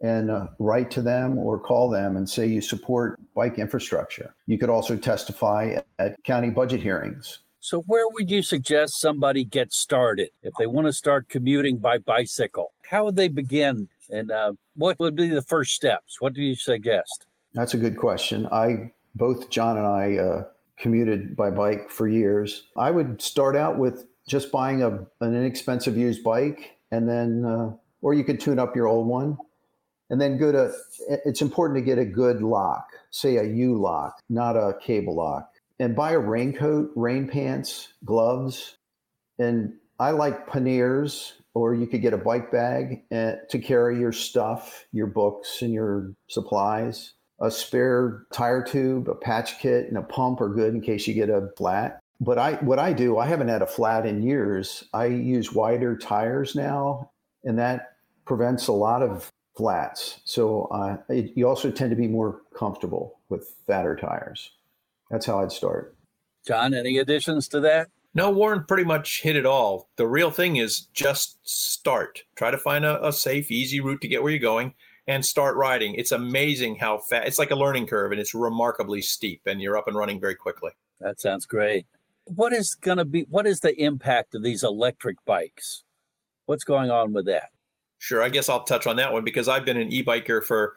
and 0.00 0.30
uh, 0.30 0.48
write 0.58 0.90
to 0.92 1.02
them 1.02 1.38
or 1.38 1.58
call 1.58 1.90
them 1.90 2.16
and 2.16 2.28
say 2.28 2.46
you 2.46 2.60
support 2.60 3.18
bike 3.34 3.58
infrastructure. 3.58 4.34
You 4.46 4.58
could 4.58 4.70
also 4.70 4.96
testify 4.96 5.78
at 5.98 6.22
county 6.24 6.50
budget 6.50 6.80
hearings 6.80 7.40
so, 7.66 7.80
where 7.80 8.08
would 8.08 8.30
you 8.30 8.42
suggest 8.42 9.00
somebody 9.00 9.42
get 9.42 9.72
started 9.72 10.28
if 10.44 10.54
they 10.56 10.68
want 10.68 10.86
to 10.86 10.92
start 10.92 11.28
commuting 11.28 11.78
by 11.78 11.98
bicycle? 11.98 12.72
How 12.88 13.04
would 13.04 13.16
they 13.16 13.26
begin? 13.26 13.88
And 14.08 14.30
uh, 14.30 14.52
what 14.76 15.00
would 15.00 15.16
be 15.16 15.30
the 15.30 15.42
first 15.42 15.74
steps? 15.74 16.20
What 16.20 16.32
do 16.32 16.42
you 16.42 16.54
suggest? 16.54 17.26
That's 17.54 17.74
a 17.74 17.76
good 17.76 17.96
question. 17.96 18.46
I 18.52 18.92
both 19.16 19.50
John 19.50 19.78
and 19.78 19.84
I 19.84 20.16
uh, 20.16 20.44
commuted 20.78 21.34
by 21.34 21.50
bike 21.50 21.90
for 21.90 22.06
years. 22.06 22.68
I 22.76 22.92
would 22.92 23.20
start 23.20 23.56
out 23.56 23.78
with 23.78 24.06
just 24.28 24.52
buying 24.52 24.84
a, 24.84 25.04
an 25.20 25.34
inexpensive 25.34 25.96
used 25.96 26.22
bike, 26.22 26.78
and 26.92 27.08
then, 27.08 27.44
uh, 27.44 27.72
or 28.00 28.14
you 28.14 28.22
could 28.22 28.38
tune 28.38 28.60
up 28.60 28.76
your 28.76 28.86
old 28.86 29.08
one, 29.08 29.36
and 30.10 30.20
then 30.20 30.38
go 30.38 30.52
to. 30.52 30.72
It's 31.24 31.42
important 31.42 31.78
to 31.78 31.82
get 31.82 31.98
a 31.98 32.04
good 32.04 32.42
lock, 32.42 32.86
say 33.10 33.38
a 33.38 33.42
U 33.42 33.76
lock, 33.76 34.22
not 34.28 34.54
a 34.54 34.78
cable 34.80 35.16
lock 35.16 35.50
and 35.78 35.96
buy 35.96 36.12
a 36.12 36.18
raincoat, 36.18 36.90
rain 36.96 37.28
pants, 37.28 37.92
gloves. 38.04 38.76
And 39.38 39.74
I 39.98 40.10
like 40.10 40.46
panniers, 40.46 41.34
or 41.54 41.74
you 41.74 41.86
could 41.86 42.02
get 42.02 42.12
a 42.12 42.18
bike 42.18 42.50
bag 42.50 43.02
eh, 43.10 43.36
to 43.50 43.58
carry 43.58 43.98
your 43.98 44.12
stuff, 44.12 44.84
your 44.92 45.06
books, 45.06 45.62
and 45.62 45.72
your 45.72 46.12
supplies. 46.28 47.12
A 47.40 47.50
spare 47.50 48.26
tire 48.32 48.62
tube, 48.62 49.08
a 49.08 49.14
patch 49.14 49.58
kit, 49.58 49.88
and 49.88 49.98
a 49.98 50.02
pump 50.02 50.40
are 50.40 50.48
good 50.48 50.74
in 50.74 50.80
case 50.80 51.06
you 51.06 51.14
get 51.14 51.28
a 51.28 51.50
flat. 51.56 52.00
But 52.18 52.38
I, 52.38 52.54
what 52.54 52.78
I 52.78 52.94
do, 52.94 53.18
I 53.18 53.26
haven't 53.26 53.48
had 53.48 53.60
a 53.60 53.66
flat 53.66 54.06
in 54.06 54.22
years. 54.22 54.84
I 54.94 55.06
use 55.06 55.52
wider 55.52 55.98
tires 55.98 56.54
now, 56.54 57.10
and 57.44 57.58
that 57.58 57.96
prevents 58.24 58.68
a 58.68 58.72
lot 58.72 59.02
of 59.02 59.30
flats. 59.56 60.20
So 60.24 60.64
uh, 60.66 60.96
it, 61.08 61.32
you 61.36 61.48
also 61.48 61.70
tend 61.70 61.90
to 61.90 61.96
be 61.96 62.08
more 62.08 62.42
comfortable 62.56 63.20
with 63.28 63.54
fatter 63.66 63.96
tires. 63.96 64.50
That's 65.10 65.26
how 65.26 65.40
I'd 65.40 65.52
start. 65.52 65.96
John, 66.46 66.74
any 66.74 66.98
additions 66.98 67.48
to 67.48 67.60
that? 67.60 67.88
No, 68.14 68.30
Warren 68.30 68.64
pretty 68.64 68.84
much 68.84 69.20
hit 69.20 69.36
it 69.36 69.44
all. 69.44 69.90
The 69.96 70.06
real 70.06 70.30
thing 70.30 70.56
is 70.56 70.88
just 70.94 71.38
start. 71.42 72.22
Try 72.34 72.50
to 72.50 72.58
find 72.58 72.84
a, 72.84 73.06
a 73.06 73.12
safe, 73.12 73.50
easy 73.50 73.80
route 73.80 74.00
to 74.00 74.08
get 74.08 74.22
where 74.22 74.32
you're 74.32 74.38
going 74.38 74.74
and 75.06 75.24
start 75.24 75.56
riding. 75.56 75.94
It's 75.94 76.12
amazing 76.12 76.76
how 76.76 76.98
fast 76.98 77.28
it's 77.28 77.38
like 77.38 77.50
a 77.50 77.56
learning 77.56 77.86
curve 77.86 78.12
and 78.12 78.20
it's 78.20 78.34
remarkably 78.34 79.02
steep 79.02 79.42
and 79.46 79.60
you're 79.60 79.76
up 79.76 79.86
and 79.86 79.96
running 79.96 80.20
very 80.20 80.34
quickly. 80.34 80.70
That 81.00 81.20
sounds 81.20 81.46
great. 81.46 81.86
What 82.24 82.52
is 82.52 82.74
going 82.74 82.98
to 82.98 83.04
be 83.04 83.26
what 83.28 83.46
is 83.46 83.60
the 83.60 83.78
impact 83.80 84.34
of 84.34 84.42
these 84.42 84.64
electric 84.64 85.16
bikes? 85.24 85.84
What's 86.46 86.64
going 86.64 86.90
on 86.90 87.12
with 87.12 87.26
that? 87.26 87.50
Sure, 87.98 88.22
I 88.22 88.28
guess 88.28 88.48
I'll 88.48 88.64
touch 88.64 88.86
on 88.86 88.96
that 88.96 89.12
one 89.12 89.24
because 89.24 89.48
I've 89.48 89.64
been 89.64 89.76
an 89.76 89.92
e-biker 89.92 90.42
for 90.42 90.74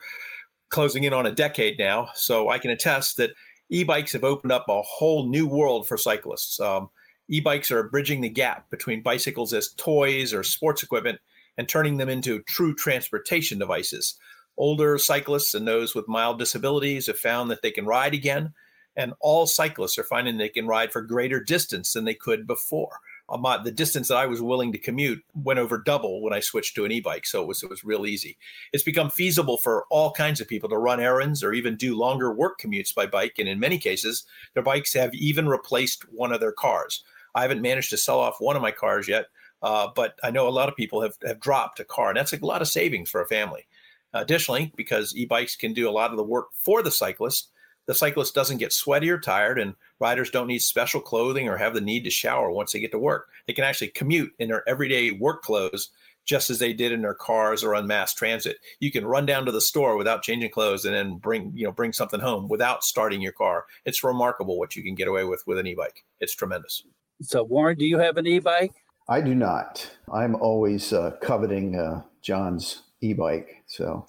closing 0.70 1.04
in 1.04 1.14
on 1.14 1.26
a 1.26 1.32
decade 1.32 1.80
now, 1.80 2.10
so 2.14 2.50
I 2.50 2.60
can 2.60 2.72
attest 2.72 3.18
that 3.18 3.32
e-bikes 3.70 4.14
have 4.14 4.24
opened 4.24 4.52
up 4.52 4.66
a 4.68 4.82
whole 4.82 5.28
new 5.28 5.48
world 5.48 5.88
for 5.88 5.98
cyclists. 5.98 6.60
Um, 6.60 6.90
e-bikes 7.28 7.72
are 7.72 7.90
bridging 7.90 8.22
the 8.22 8.30
gap 8.30 8.70
between 8.70 9.04
bicycles 9.04 9.54
as 9.54 9.74
toys 9.74 10.34
or 10.34 10.44
sports 10.44 10.84
equipment 10.84 11.20
and 11.58 11.68
turning 11.68 11.98
them 11.98 12.10
into 12.10 12.42
true 12.44 12.74
transportation 12.74 13.60
devices. 13.60 14.16
Older 14.58 14.98
cyclists 14.98 15.54
and 15.54 15.68
those 15.68 15.96
with 15.96 16.08
mild 16.08 16.40
disabilities 16.40 17.08
have 17.08 17.20
found 17.20 17.50
that 17.52 17.62
they 17.62 17.72
can 17.72 17.86
ride 17.86 18.14
again, 18.14 18.54
and 18.96 19.14
all 19.20 19.46
cyclists 19.46 19.98
are 19.98 20.04
finding 20.04 20.38
they 20.38 20.50
can 20.50 20.68
ride 20.68 20.92
for 20.92 21.02
greater 21.02 21.42
distance 21.42 21.94
than 21.94 22.06
they 22.06 22.14
could 22.14 22.46
before 22.46 23.00
my, 23.38 23.62
the 23.62 23.72
distance 23.72 24.08
that 24.08 24.18
I 24.18 24.26
was 24.26 24.42
willing 24.42 24.72
to 24.72 24.78
commute 24.78 25.24
went 25.34 25.60
over 25.60 25.78
double 25.78 26.22
when 26.22 26.34
I 26.34 26.40
switched 26.40 26.76
to 26.76 26.86
an 26.86 26.92
e-bike. 26.92 27.26
So 27.26 27.42
it 27.42 27.48
was 27.48 27.64
it 27.64 27.70
was 27.70 27.84
real 27.84 28.06
easy. 28.06 28.38
It's 28.74 28.84
become 28.84 29.10
feasible 29.10 29.58
for 29.58 29.86
all 29.90 30.12
kinds 30.12 30.42
of 30.42 30.48
people 30.48 30.70
to 30.70 30.78
run 30.78 31.00
errands 31.00 31.44
or 31.44 31.54
even 31.54 31.76
do 31.76 31.96
longer 31.96 32.34
work 32.34 32.60
commutes 32.60 32.94
by 32.94 33.06
bike. 33.06 33.36
And 33.38 33.48
in 33.48 33.60
many 33.60 33.78
cases, 33.78 34.26
their 34.54 34.64
bikes 34.64 34.94
have 34.94 35.14
even 35.14 35.48
replaced 35.48 36.04
one 36.12 36.32
of 36.32 36.40
their 36.40 36.52
cars. 36.52 37.04
I 37.36 37.42
haven't 37.44 37.62
managed 37.62 37.92
to 37.92 37.98
sell 37.98 38.20
off 38.20 38.42
one 38.42 38.56
of 38.56 38.62
my 38.62 38.72
cars 38.72 39.08
yet, 39.08 39.26
uh, 39.62 39.90
but 39.96 40.16
I 40.24 40.32
know 40.32 40.48
a 40.48 40.50
lot 40.50 40.70
of 40.70 40.76
people 40.76 41.02
have, 41.02 41.18
have 41.26 41.40
dropped 41.40 41.80
a 41.80 41.86
car, 41.86 42.10
and 42.10 42.18
that's 42.18 42.34
a 42.34 42.46
lot 42.46 42.62
of 42.62 42.68
savings 42.68 43.10
for 43.10 43.22
a 43.22 43.28
family. 43.28 43.68
Additionally, 44.14 44.74
because 44.76 45.16
e-bikes 45.16 45.56
can 45.56 45.74
do 45.74 45.88
a 45.88 45.92
lot 45.92 46.10
of 46.10 46.18
the 46.18 46.24
work 46.24 46.48
for 46.54 46.82
the 46.82 46.90
cyclist, 46.90 47.50
the 47.86 47.94
cyclist 47.94 48.34
doesn't 48.34 48.58
get 48.58 48.74
sweaty 48.74 49.10
or 49.10 49.20
tired, 49.20 49.60
and 49.60 49.76
riders 50.00 50.30
don't 50.30 50.48
need 50.48 50.60
special 50.60 51.02
clothing 51.02 51.48
or 51.48 51.58
have 51.58 51.74
the 51.74 51.82
need 51.82 52.04
to 52.06 52.10
shower 52.10 52.52
once 52.52 52.72
they 52.72 52.80
get 52.80 52.92
to 52.92 53.00
work. 53.00 53.30
They 53.48 53.54
can 53.54 53.64
actually 53.64 53.90
commute 53.90 54.34
in 54.40 54.50
their 54.50 54.68
everyday 54.68 55.12
work 55.12 55.42
clothes 55.42 55.90
just 56.26 56.50
as 56.50 56.60
they 56.60 56.74
did 56.74 56.92
in 56.92 57.02
their 57.02 57.16
cars 57.16 57.64
or 57.64 57.74
on 57.74 57.88
mass 57.88 58.14
transit. 58.14 58.58
You 58.80 58.92
can 58.92 59.06
run 59.06 59.26
down 59.26 59.46
to 59.46 59.52
the 59.52 59.62
store 59.62 59.98
without 59.98 60.22
changing 60.22 60.52
clothes 60.52 60.86
and 60.86 60.94
then 60.94 61.18
bring, 61.18 61.52
you 61.56 61.66
know, 61.66 61.72
bring 61.72 61.92
something 61.92 62.20
home 62.20 62.48
without 62.48 62.84
starting 62.84 63.20
your 63.20 63.32
car. 63.32 63.66
It's 63.86 64.04
remarkable 64.04 64.60
what 64.60 64.76
you 64.76 64.84
can 64.84 64.94
get 64.94 65.08
away 65.08 65.24
with 65.24 65.44
with 65.48 65.58
an 65.58 65.66
e-bike. 65.66 66.04
It's 66.20 66.36
tremendous. 66.36 66.84
So, 67.22 67.44
Warren, 67.44 67.78
do 67.78 67.86
you 67.86 67.98
have 67.98 68.18
an 68.18 68.28
e-bike? 68.28 68.74
I 69.08 69.22
do 69.22 69.34
not. 69.34 69.90
I'm 70.14 70.36
always 70.36 70.94
uh, 70.94 71.18
coveting 71.22 71.76
uh, 71.76 72.04
John's 72.22 72.84
e-bike. 73.02 73.64
So, 73.66 74.06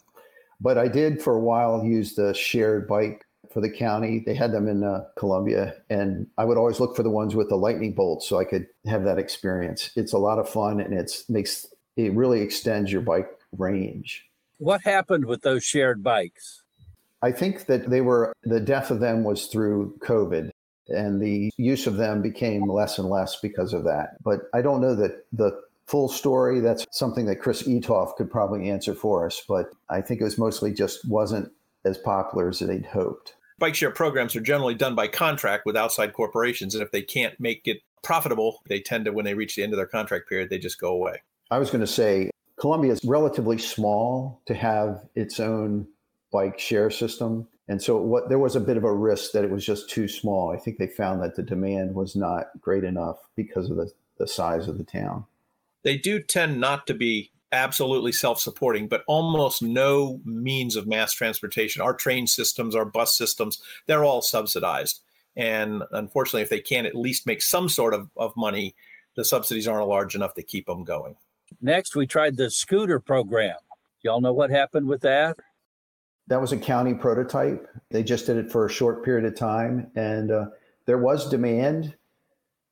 but 0.60 0.76
I 0.76 0.88
did 0.88 1.22
for 1.22 1.36
a 1.36 1.40
while 1.40 1.82
use 1.82 2.14
the 2.14 2.34
shared 2.34 2.86
bike 2.86 3.24
for 3.50 3.60
the 3.60 3.70
county. 3.70 4.22
They 4.24 4.34
had 4.34 4.52
them 4.52 4.68
in 4.68 4.84
uh, 4.84 5.04
Columbia, 5.16 5.74
and 5.90 6.26
I 6.38 6.44
would 6.44 6.56
always 6.56 6.80
look 6.80 6.96
for 6.96 7.02
the 7.02 7.10
ones 7.10 7.34
with 7.34 7.48
the 7.48 7.56
lightning 7.56 7.92
bolt 7.94 8.22
so 8.22 8.38
I 8.38 8.44
could 8.44 8.66
have 8.86 9.04
that 9.04 9.18
experience. 9.18 9.90
It's 9.96 10.12
a 10.12 10.18
lot 10.18 10.38
of 10.38 10.48
fun, 10.48 10.80
and 10.80 10.94
it's 10.94 11.28
makes 11.28 11.66
it 11.96 12.14
really 12.14 12.40
extends 12.40 12.92
your 12.92 13.02
bike 13.02 13.28
range. 13.56 14.26
What 14.58 14.82
happened 14.82 15.24
with 15.24 15.42
those 15.42 15.64
shared 15.64 16.02
bikes? 16.02 16.62
I 17.22 17.32
think 17.32 17.66
that 17.66 17.90
they 17.90 18.00
were 18.00 18.32
the 18.44 18.60
death 18.60 18.90
of 18.90 19.00
them 19.00 19.24
was 19.24 19.46
through 19.46 19.98
COVID 20.00 20.50
and 20.88 21.20
the 21.20 21.50
use 21.56 21.86
of 21.86 21.96
them 21.96 22.20
became 22.20 22.68
less 22.68 22.98
and 22.98 23.08
less 23.08 23.36
because 23.40 23.72
of 23.72 23.84
that. 23.84 24.22
But 24.22 24.42
I 24.52 24.62
don't 24.62 24.80
know 24.80 24.94
that 24.96 25.24
the 25.32 25.60
full 25.86 26.08
story. 26.08 26.60
That's 26.60 26.86
something 26.92 27.26
that 27.26 27.36
Chris 27.36 27.64
Eatough 27.64 28.14
could 28.16 28.30
probably 28.30 28.70
answer 28.70 28.94
for 28.94 29.26
us. 29.26 29.42
But 29.48 29.72
I 29.88 30.00
think 30.00 30.20
it 30.20 30.24
was 30.24 30.38
mostly 30.38 30.72
just 30.72 31.06
wasn't 31.08 31.50
as 31.84 31.98
popular 31.98 32.48
as 32.48 32.60
they'd 32.60 32.86
hoped. 32.86 33.34
Bike 33.60 33.74
share 33.74 33.90
programs 33.90 34.34
are 34.34 34.40
generally 34.40 34.74
done 34.74 34.94
by 34.94 35.06
contract 35.06 35.66
with 35.66 35.76
outside 35.76 36.14
corporations. 36.14 36.74
And 36.74 36.82
if 36.82 36.90
they 36.90 37.02
can't 37.02 37.38
make 37.38 37.68
it 37.68 37.82
profitable, 38.02 38.62
they 38.66 38.80
tend 38.80 39.04
to, 39.04 39.12
when 39.12 39.26
they 39.26 39.34
reach 39.34 39.54
the 39.54 39.62
end 39.62 39.72
of 39.72 39.76
their 39.76 39.86
contract 39.86 40.28
period, 40.28 40.48
they 40.48 40.58
just 40.58 40.80
go 40.80 40.88
away. 40.88 41.22
I 41.50 41.58
was 41.58 41.70
going 41.70 41.82
to 41.82 41.86
say 41.86 42.30
Columbia 42.58 42.92
is 42.92 43.04
relatively 43.04 43.58
small 43.58 44.40
to 44.46 44.54
have 44.54 45.06
its 45.14 45.38
own 45.38 45.86
bike 46.32 46.58
share 46.58 46.90
system. 46.90 47.46
And 47.68 47.82
so 47.82 47.98
what 47.98 48.28
there 48.30 48.38
was 48.38 48.56
a 48.56 48.60
bit 48.60 48.78
of 48.78 48.84
a 48.84 48.92
risk 48.92 49.32
that 49.32 49.44
it 49.44 49.50
was 49.50 49.64
just 49.64 49.90
too 49.90 50.08
small. 50.08 50.50
I 50.50 50.56
think 50.56 50.78
they 50.78 50.86
found 50.86 51.22
that 51.22 51.36
the 51.36 51.42
demand 51.42 51.94
was 51.94 52.16
not 52.16 52.50
great 52.60 52.84
enough 52.84 53.18
because 53.36 53.70
of 53.70 53.76
the, 53.76 53.92
the 54.18 54.26
size 54.26 54.68
of 54.68 54.78
the 54.78 54.84
town. 54.84 55.26
They 55.82 55.98
do 55.98 56.20
tend 56.20 56.60
not 56.60 56.86
to 56.86 56.94
be 56.94 57.30
absolutely 57.52 58.12
self-supporting, 58.12 58.88
but 58.88 59.02
almost 59.06 59.62
no 59.62 60.20
means 60.24 60.76
of 60.76 60.86
mass 60.86 61.12
transportation. 61.12 61.82
Our 61.82 61.94
train 61.94 62.26
systems, 62.26 62.74
our 62.74 62.84
bus 62.84 63.16
systems, 63.16 63.62
they're 63.86 64.04
all 64.04 64.22
subsidized. 64.22 65.00
And 65.36 65.82
unfortunately, 65.92 66.42
if 66.42 66.48
they 66.48 66.60
can't 66.60 66.86
at 66.86 66.94
least 66.94 67.26
make 67.26 67.42
some 67.42 67.68
sort 67.68 67.94
of, 67.94 68.08
of 68.16 68.36
money, 68.36 68.74
the 69.16 69.24
subsidies 69.24 69.66
aren't 69.66 69.88
large 69.88 70.14
enough 70.14 70.34
to 70.34 70.42
keep 70.42 70.66
them 70.66 70.84
going. 70.84 71.16
Next, 71.60 71.96
we 71.96 72.06
tried 72.06 72.36
the 72.36 72.50
scooter 72.50 73.00
program. 73.00 73.56
Y'all 74.02 74.20
know 74.20 74.32
what 74.32 74.50
happened 74.50 74.86
with 74.86 75.00
that? 75.02 75.36
That 76.28 76.40
was 76.40 76.52
a 76.52 76.56
county 76.56 76.94
prototype. 76.94 77.66
They 77.90 78.04
just 78.04 78.26
did 78.26 78.36
it 78.36 78.52
for 78.52 78.64
a 78.64 78.70
short 78.70 79.04
period 79.04 79.24
of 79.24 79.34
time, 79.34 79.90
and 79.96 80.30
uh, 80.30 80.46
there 80.86 80.98
was 80.98 81.28
demand, 81.28 81.94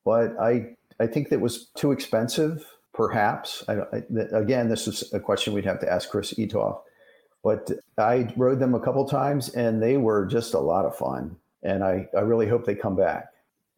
but 0.04 0.38
I 0.40 0.76
I 1.00 1.08
think 1.08 1.28
that 1.30 1.40
was 1.40 1.70
too 1.76 1.90
expensive. 1.90 2.64
Perhaps 2.98 3.62
I, 3.68 3.74
I, 3.74 4.02
again, 4.32 4.68
this 4.68 4.88
is 4.88 5.12
a 5.12 5.20
question 5.20 5.52
we'd 5.52 5.64
have 5.64 5.78
to 5.80 5.90
ask 5.90 6.10
Chris 6.10 6.34
Eatough. 6.34 6.80
But 7.44 7.70
I 7.96 8.28
rode 8.36 8.58
them 8.58 8.74
a 8.74 8.80
couple 8.80 9.04
times, 9.04 9.50
and 9.50 9.80
they 9.80 9.96
were 9.96 10.26
just 10.26 10.54
a 10.54 10.58
lot 10.58 10.84
of 10.84 10.96
fun. 10.96 11.36
And 11.62 11.84
I, 11.84 12.08
I 12.16 12.22
really 12.22 12.48
hope 12.48 12.66
they 12.66 12.74
come 12.74 12.96
back. 12.96 13.28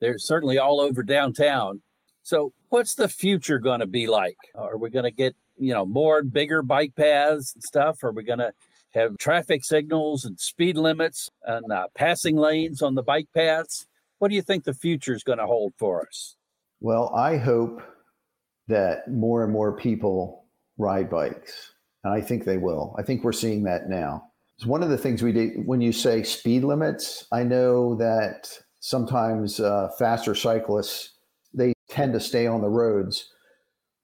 They're 0.01 0.17
certainly 0.17 0.57
all 0.57 0.81
over 0.81 1.03
downtown. 1.03 1.83
So, 2.23 2.55
what's 2.71 2.95
the 2.95 3.09
future 3.09 3.59
going 3.59 3.81
to 3.81 3.87
be 3.87 4.07
like? 4.07 4.39
Are 4.55 4.79
we 4.79 4.89
going 4.89 5.05
to 5.05 5.11
get, 5.11 5.37
you 5.59 5.75
know, 5.75 5.85
more 5.85 6.21
and 6.21 6.33
bigger 6.33 6.63
bike 6.63 6.95
paths 6.97 7.53
and 7.53 7.63
stuff? 7.63 8.03
Are 8.03 8.13
we 8.13 8.23
going 8.23 8.39
to 8.39 8.55
have 8.95 9.19
traffic 9.19 9.65
signals 9.65 10.25
and 10.25 10.41
speed 10.41 10.79
limits 10.79 11.31
and 11.45 11.71
uh, 11.71 11.89
passing 11.95 12.37
lanes 12.37 12.81
on 12.81 12.95
the 12.95 13.03
bike 13.03 13.29
paths? 13.35 13.87
What 14.19 14.29
do 14.29 14.35
you 14.35 14.43
think 14.43 14.65
the 14.65 14.73
future 14.73 15.13
is 15.13 15.23
going 15.23 15.39
to 15.39 15.47
hold 15.47 15.75
for 15.77 16.07
us? 16.07 16.37
Well, 16.81 17.15
I 17.15 17.37
hope 17.37 17.83
that 18.71 19.09
more 19.09 19.45
and 19.45 19.53
more 19.53 19.77
people 19.77 20.47
ride 20.79 21.11
bikes. 21.11 21.73
And 22.05 22.13
I 22.13 22.21
think 22.21 22.45
they 22.45 22.57
will. 22.57 22.95
I 22.99 23.03
think 23.03 23.23
we're 23.23 23.33
seeing 23.33 23.65
that 23.65 23.89
now. 23.89 24.25
It's 24.57 24.67
one 24.67 24.83
of 24.83 24.91
the 24.91 24.99
things 24.99 25.23
we 25.23 25.33
do 25.33 25.63
when 25.65 25.81
you 25.81 25.93
say 25.93 26.23
speed 26.23 26.65
limits. 26.65 27.27
I 27.33 27.45
know 27.45 27.95
that 27.97 28.51
sometimes 28.81 29.61
uh, 29.61 29.89
faster 29.99 30.35
cyclists 30.35 31.15
they 31.53 31.73
tend 31.89 32.13
to 32.13 32.21
stay 32.21 32.47
on 32.47 32.61
the 32.61 32.69
roads. 32.69 33.29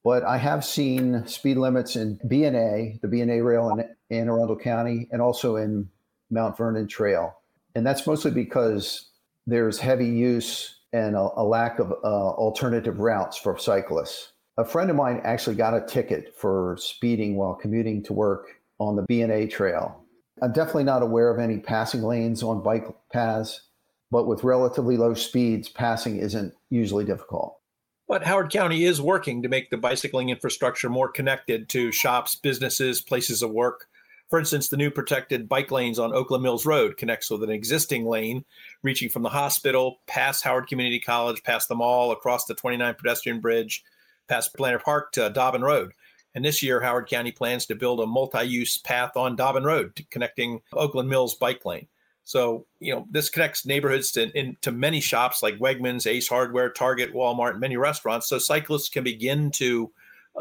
But 0.03 0.23
I 0.23 0.37
have 0.37 0.63
seen 0.63 1.25
speed 1.27 1.57
limits 1.57 1.95
in 1.95 2.19
B&A, 2.27 2.99
the 3.01 3.07
B&A 3.07 3.41
rail 3.41 3.69
in 3.69 3.79
Anne 4.09 4.29
Arundel 4.29 4.57
County, 4.57 5.07
and 5.11 5.21
also 5.21 5.57
in 5.57 5.89
Mount 6.29 6.57
Vernon 6.57 6.87
Trail. 6.87 7.33
And 7.75 7.85
that's 7.85 8.07
mostly 8.07 8.31
because 8.31 9.09
there's 9.45 9.79
heavy 9.79 10.07
use 10.07 10.79
and 10.93 11.15
a, 11.15 11.29
a 11.35 11.43
lack 11.43 11.79
of 11.79 11.91
uh, 11.91 12.05
alternative 12.05 12.99
routes 12.99 13.37
for 13.37 13.57
cyclists. 13.57 14.31
A 14.59 14.65
friend 14.65 14.89
of 14.89 14.95
mine 14.95 15.21
actually 15.23 15.55
got 15.55 15.75
a 15.75 15.85
ticket 15.85 16.35
for 16.35 16.77
speeding 16.79 17.35
while 17.35 17.53
commuting 17.53 18.01
to 18.03 18.13
work 18.13 18.59
on 18.79 18.95
the 18.95 19.03
B&A 19.03 19.45
trail. 19.45 20.03
I'm 20.41 20.51
definitely 20.51 20.83
not 20.83 21.03
aware 21.03 21.29
of 21.29 21.39
any 21.39 21.59
passing 21.59 22.01
lanes 22.01 22.41
on 22.41 22.63
bike 22.63 22.87
paths, 23.13 23.61
but 24.09 24.25
with 24.25 24.43
relatively 24.43 24.97
low 24.97 25.13
speeds, 25.13 25.69
passing 25.69 26.17
isn't 26.17 26.55
usually 26.71 27.05
difficult. 27.05 27.59
But 28.07 28.23
Howard 28.23 28.51
County 28.51 28.85
is 28.85 28.99
working 28.99 29.43
to 29.43 29.49
make 29.49 29.69
the 29.69 29.77
bicycling 29.77 30.29
infrastructure 30.29 30.89
more 30.89 31.09
connected 31.09 31.69
to 31.69 31.91
shops, 31.91 32.33
businesses, 32.33 32.99
places 32.99 33.43
of 33.43 33.51
work. 33.51 33.85
For 34.27 34.39
instance, 34.39 34.69
the 34.69 34.77
new 34.77 34.89
protected 34.89 35.47
bike 35.47 35.69
lanes 35.69 35.99
on 35.99 36.13
Oakland 36.13 36.41
Mills 36.41 36.65
Road 36.65 36.97
connects 36.97 37.29
with 37.29 37.43
an 37.43 37.51
existing 37.51 38.05
lane 38.07 38.43
reaching 38.81 39.09
from 39.09 39.21
the 39.21 39.29
hospital, 39.29 39.99
past 40.07 40.43
Howard 40.43 40.67
Community 40.67 40.99
College, 40.99 41.43
past 41.43 41.67
the 41.69 41.75
mall, 41.75 42.11
across 42.11 42.45
the 42.45 42.55
29 42.55 42.95
pedestrian 42.95 43.39
bridge, 43.39 43.83
past 44.27 44.55
Blandair 44.55 44.81
Park 44.81 45.11
to 45.13 45.29
Dobbin 45.29 45.61
Road. 45.61 45.93
And 46.35 46.45
this 46.45 46.61
year, 46.61 46.79
Howard 46.79 47.09
County 47.09 47.31
plans 47.31 47.65
to 47.65 47.75
build 47.75 47.99
a 47.99 48.05
multi 48.05 48.43
use 48.43 48.77
path 48.77 49.17
on 49.17 49.35
Dobbin 49.35 49.63
Road 49.63 50.05
connecting 50.11 50.61
Oakland 50.73 51.09
Mills 51.09 51.35
bike 51.35 51.65
lane. 51.65 51.87
So, 52.25 52.65
you 52.79 52.93
know, 52.93 53.07
this 53.09 53.29
connects 53.29 53.65
neighborhoods 53.65 54.11
to, 54.11 54.29
in, 54.37 54.57
to 54.61 54.71
many 54.71 54.99
shops 54.99 55.41
like 55.41 55.57
Wegmans, 55.59 56.05
Ace 56.05 56.27
Hardware, 56.27 56.69
Target, 56.69 57.13
Walmart, 57.13 57.51
and 57.51 57.61
many 57.61 57.77
restaurants. 57.77 58.27
So 58.27 58.37
cyclists 58.37 58.89
can 58.89 59.05
begin 59.05 59.49
to 59.51 59.89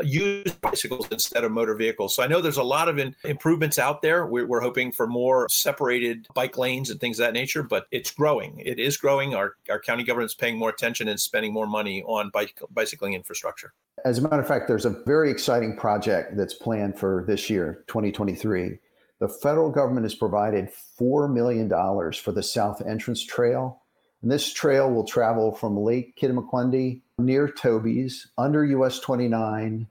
use 0.03 0.53
bicycles 0.61 1.09
instead 1.11 1.45
of 1.45 1.53
motor 1.53 1.75
vehicles. 1.75 2.15
So 2.15 2.23
I 2.23 2.27
know 2.27 2.41
there's 2.41 2.57
a 2.57 2.63
lot 2.63 2.89
of 2.89 2.99
in, 2.99 3.15
improvements 3.25 3.79
out 3.79 4.03
there. 4.03 4.27
We're, 4.27 4.47
we're, 4.47 4.61
hoping 4.61 4.91
for 4.91 5.07
more 5.07 5.49
separated 5.49 6.27
bike 6.35 6.59
lanes 6.59 6.91
and 6.91 6.99
things 6.99 7.21
of 7.21 7.27
that 7.27 7.33
nature, 7.33 7.63
but 7.63 7.87
it's 7.91 8.11
growing. 8.11 8.59
It 8.59 8.79
is 8.79 8.97
growing. 8.97 9.35
Our, 9.35 9.55
our 9.71 9.79
county 9.79 10.03
government's 10.03 10.35
paying 10.35 10.59
more 10.59 10.71
attention 10.71 11.09
and 11.09 11.21
spending 11.21 11.53
more 11.53 11.67
money 11.67 12.03
on 12.03 12.31
bike, 12.31 12.61
bicycling 12.71 13.15
infrastructure. 13.15 13.73
As 14.05 14.19
a 14.19 14.23
matter 14.23 14.41
of 14.41 14.49
fact, 14.49 14.69
there's 14.69 14.87
a 14.87 14.91
very 14.91 15.31
exciting 15.31 15.77
project 15.77 16.37
that's 16.37 16.55
planned 16.55 16.99
for 16.99 17.25
this 17.27 17.49
year, 17.49 17.85
2023 17.87 18.79
the 19.19 19.29
federal 19.29 19.71
government 19.71 20.05
has 20.05 20.15
provided 20.15 20.69
$4 21.01 21.33
million 21.33 21.69
for 22.13 22.33
the 22.33 22.43
South 22.43 22.83
Entrance 22.87 23.25
Trail. 23.25 23.83
And 24.23 24.31
this 24.31 24.53
trail 24.53 24.91
will 24.91 25.05
travel 25.05 25.53
from 25.53 25.77
Lake 25.77 26.17
Kittamaqundi 26.17 27.03
near 27.19 27.49
Toby's, 27.49 28.29
under 28.37 28.65
US 28.65 29.01
29, 29.01 29.87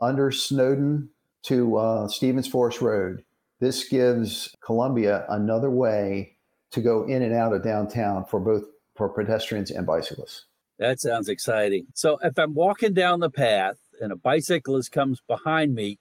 under 0.00 0.30
Snowden 0.30 1.08
to 1.44 1.76
uh, 1.76 2.08
Stevens 2.08 2.48
Forest 2.48 2.80
Road. 2.80 3.24
This 3.60 3.88
gives 3.88 4.54
Columbia 4.64 5.24
another 5.28 5.70
way 5.70 6.36
to 6.72 6.80
go 6.80 7.04
in 7.04 7.22
and 7.22 7.32
out 7.32 7.52
of 7.54 7.62
downtown 7.62 8.24
for 8.24 8.40
both 8.40 8.64
for 8.96 9.08
pedestrians 9.08 9.70
and 9.70 9.86
bicyclists. 9.86 10.46
That 10.78 11.00
sounds 11.00 11.28
exciting. 11.28 11.86
So 11.94 12.18
if 12.22 12.38
I'm 12.38 12.54
walking 12.54 12.92
down 12.92 13.20
the 13.20 13.30
path 13.30 13.76
and 14.00 14.12
a 14.12 14.16
bicyclist 14.16 14.92
comes 14.92 15.22
behind 15.26 15.74
me, 15.74 15.98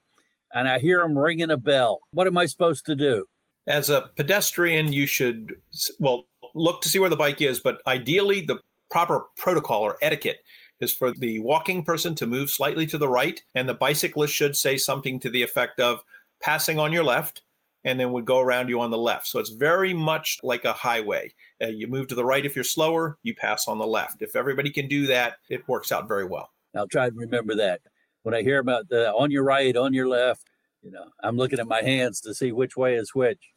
and 0.53 0.67
I 0.67 0.79
hear 0.79 1.01
him 1.01 1.17
ringing 1.17 1.51
a 1.51 1.57
bell. 1.57 2.00
What 2.12 2.27
am 2.27 2.38
I 2.38 2.45
supposed 2.45 2.86
to 2.86 2.95
do? 2.95 3.25
As 3.67 3.89
a 3.89 4.10
pedestrian, 4.15 4.93
you 4.93 5.05
should, 5.05 5.55
well, 6.00 6.27
look 6.53 6.81
to 6.81 6.89
see 6.89 7.00
where 7.00 7.10
the 7.10 7.17
bike 7.17 7.41
is, 7.41 7.60
but 7.60 7.81
ideally, 7.88 8.41
the 8.41 8.60
proper 8.89 9.25
protocol 9.38 9.82
or 9.82 9.98
etiquette 10.01 10.39
is 10.80 10.94
for 10.94 11.12
the 11.12 11.39
walking 11.39 11.84
person 11.84 12.15
to 12.15 12.27
move 12.27 12.50
slightly 12.50 12.86
to 12.88 12.98
the 12.98 13.08
right, 13.08 13.42
and 13.56 13.68
the 13.68 13.74
bicyclist 13.74 14.34
should 14.34 14.56
say 14.56 14.77
something 14.77 15.20
to 15.20 15.30
the 15.30 15.42
effect 15.42 15.80
of 15.80 16.04
passing 16.42 16.80
on 16.80 16.92
your 16.92 17.04
left, 17.04 17.44
and 17.86 18.00
then 18.00 18.12
would 18.12 18.25
go 18.25 18.39
around 18.39 18.68
you 18.68 18.82
on 18.82 18.92
the 18.92 18.98
left. 18.98 19.27
So 19.27 19.39
it's 19.39 19.51
very 19.51 19.94
much 19.94 20.39
like 20.44 20.65
a 20.65 20.74
highway. 20.74 21.34
Uh, 21.63 21.68
you 21.68 21.88
move 21.88 22.08
to 22.08 22.15
the 22.15 22.25
right 22.25 22.46
if 22.46 22.56
you're 22.56 22.63
slower, 22.63 23.18
you 23.24 23.36
pass 23.36 23.68
on 23.68 23.77
the 23.77 23.88
left. 23.88 24.22
If 24.22 24.36
everybody 24.36 24.72
can 24.72 24.88
do 24.88 25.08
that, 25.08 25.36
it 25.50 25.68
works 25.68 25.92
out 25.92 26.08
very 26.08 26.25
well. 26.25 26.50
I'll 26.75 26.88
try 26.88 27.10
to 27.10 27.15
remember 27.15 27.56
that 27.56 27.82
when 28.24 28.34
I 28.34 28.42
hear 28.42 28.58
about 28.60 28.89
the 28.89 29.13
on 29.13 29.30
your 29.30 29.44
right, 29.44 29.77
on 29.77 29.94
your 29.94 30.08
left, 30.08 30.48
you 30.82 30.92
know, 30.92 31.06
I'm 31.24 31.38
looking 31.38 31.60
at 31.60 31.68
my 31.68 31.82
hands 31.82 32.20
to 32.22 32.34
see 32.34 32.51
which 32.51 32.75
way 32.75 32.96
is 32.96 33.13
which. 33.13 33.54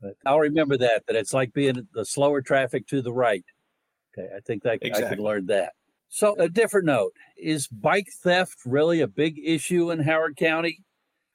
But 0.00 0.14
I'll 0.24 0.40
remember 0.40 0.76
that, 0.78 1.04
that 1.06 1.16
it's 1.16 1.34
like 1.34 1.52
being 1.52 1.86
the 1.92 2.04
slower 2.04 2.40
traffic 2.40 2.86
to 2.88 3.02
the 3.02 3.12
right. 3.12 3.44
Okay, 4.16 4.28
I 4.34 4.40
think 4.40 4.62
that 4.62 4.78
exactly. 4.82 5.04
I 5.04 5.08
could 5.08 5.20
learn 5.20 5.46
that. 5.46 5.72
So, 6.08 6.36
a 6.38 6.48
different 6.48 6.86
note 6.86 7.12
is 7.36 7.66
bike 7.66 8.08
theft 8.22 8.58
really 8.64 9.00
a 9.00 9.08
big 9.08 9.38
issue 9.42 9.90
in 9.90 10.00
Howard 10.00 10.36
County? 10.36 10.84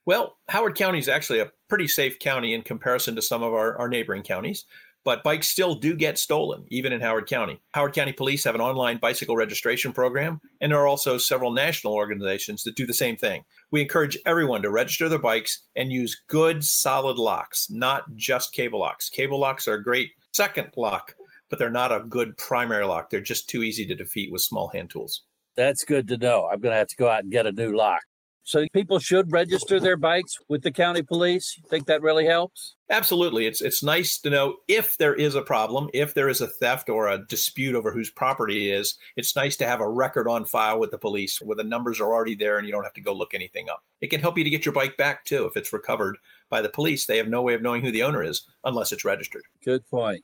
Well, 0.05 0.37
Howard 0.47 0.75
County 0.75 0.99
is 0.99 1.09
actually 1.09 1.39
a 1.39 1.51
pretty 1.67 1.87
safe 1.87 2.19
county 2.19 2.53
in 2.53 2.63
comparison 2.63 3.15
to 3.15 3.21
some 3.21 3.43
of 3.43 3.53
our, 3.53 3.77
our 3.77 3.87
neighboring 3.87 4.23
counties, 4.23 4.65
but 5.03 5.23
bikes 5.23 5.47
still 5.47 5.75
do 5.75 5.95
get 5.95 6.17
stolen, 6.17 6.65
even 6.69 6.93
in 6.93 7.01
Howard 7.01 7.27
County. 7.27 7.59
Howard 7.73 7.93
County 7.93 8.13
Police 8.13 8.43
have 8.43 8.55
an 8.55 8.61
online 8.61 8.97
bicycle 8.97 9.35
registration 9.35 9.93
program, 9.93 10.39
and 10.59 10.71
there 10.71 10.79
are 10.79 10.87
also 10.87 11.17
several 11.17 11.51
national 11.51 11.93
organizations 11.93 12.63
that 12.63 12.75
do 12.75 12.85
the 12.85 12.93
same 12.93 13.15
thing. 13.15 13.43
We 13.71 13.81
encourage 13.81 14.17
everyone 14.25 14.61
to 14.63 14.71
register 14.71 15.09
their 15.09 15.19
bikes 15.19 15.61
and 15.75 15.91
use 15.91 16.21
good, 16.27 16.63
solid 16.63 17.17
locks, 17.17 17.69
not 17.69 18.15
just 18.15 18.53
cable 18.53 18.79
locks. 18.79 19.09
Cable 19.09 19.39
locks 19.39 19.67
are 19.67 19.75
a 19.75 19.83
great 19.83 20.11
second 20.33 20.71
lock, 20.75 21.15
but 21.51 21.59
they're 21.59 21.69
not 21.69 21.91
a 21.91 21.99
good 21.99 22.35
primary 22.37 22.85
lock. 22.85 23.11
They're 23.11 23.21
just 23.21 23.47
too 23.47 23.61
easy 23.61 23.85
to 23.85 23.93
defeat 23.93 24.31
with 24.31 24.41
small 24.41 24.69
hand 24.69 24.89
tools. 24.89 25.23
That's 25.55 25.83
good 25.83 26.07
to 26.07 26.17
know. 26.17 26.47
I'm 26.51 26.61
going 26.61 26.71
to 26.71 26.77
have 26.77 26.87
to 26.87 26.95
go 26.95 27.09
out 27.09 27.23
and 27.23 27.31
get 27.31 27.45
a 27.45 27.51
new 27.51 27.75
lock. 27.75 28.01
So 28.43 28.65
people 28.73 28.97
should 28.97 29.31
register 29.31 29.79
their 29.79 29.97
bikes 29.97 30.35
with 30.49 30.63
the 30.63 30.71
county 30.71 31.03
police. 31.03 31.55
You 31.57 31.63
think 31.69 31.85
that 31.85 32.01
really 32.01 32.25
helps? 32.25 32.75
Absolutely. 32.89 33.45
It's 33.45 33.61
it's 33.61 33.83
nice 33.83 34.17
to 34.19 34.31
know 34.31 34.55
if 34.67 34.97
there 34.97 35.13
is 35.13 35.35
a 35.35 35.43
problem, 35.43 35.89
if 35.93 36.15
there 36.15 36.27
is 36.27 36.41
a 36.41 36.47
theft 36.47 36.89
or 36.89 37.07
a 37.07 37.23
dispute 37.27 37.75
over 37.75 37.91
whose 37.91 38.09
property 38.09 38.71
it 38.71 38.79
is. 38.79 38.97
It's 39.15 39.35
nice 39.35 39.55
to 39.57 39.67
have 39.67 39.79
a 39.79 39.87
record 39.87 40.27
on 40.27 40.45
file 40.45 40.79
with 40.79 40.89
the 40.89 40.97
police 40.97 41.39
where 41.39 41.55
the 41.55 41.63
numbers 41.63 41.99
are 41.99 42.11
already 42.11 42.33
there 42.33 42.57
and 42.57 42.65
you 42.65 42.73
don't 42.73 42.83
have 42.83 42.93
to 42.93 43.01
go 43.01 43.13
look 43.13 43.35
anything 43.35 43.69
up. 43.69 43.83
It 44.01 44.07
can 44.07 44.21
help 44.21 44.37
you 44.37 44.43
to 44.43 44.49
get 44.49 44.65
your 44.65 44.73
bike 44.73 44.97
back 44.97 45.23
too 45.23 45.45
if 45.45 45.55
it's 45.55 45.71
recovered 45.71 46.17
by 46.49 46.61
the 46.61 46.69
police. 46.69 47.05
They 47.05 47.17
have 47.17 47.27
no 47.27 47.43
way 47.43 47.53
of 47.53 47.61
knowing 47.61 47.83
who 47.83 47.91
the 47.91 48.03
owner 48.03 48.23
is 48.23 48.41
unless 48.63 48.91
it's 48.91 49.05
registered. 49.05 49.43
Good 49.63 49.87
point. 49.87 50.23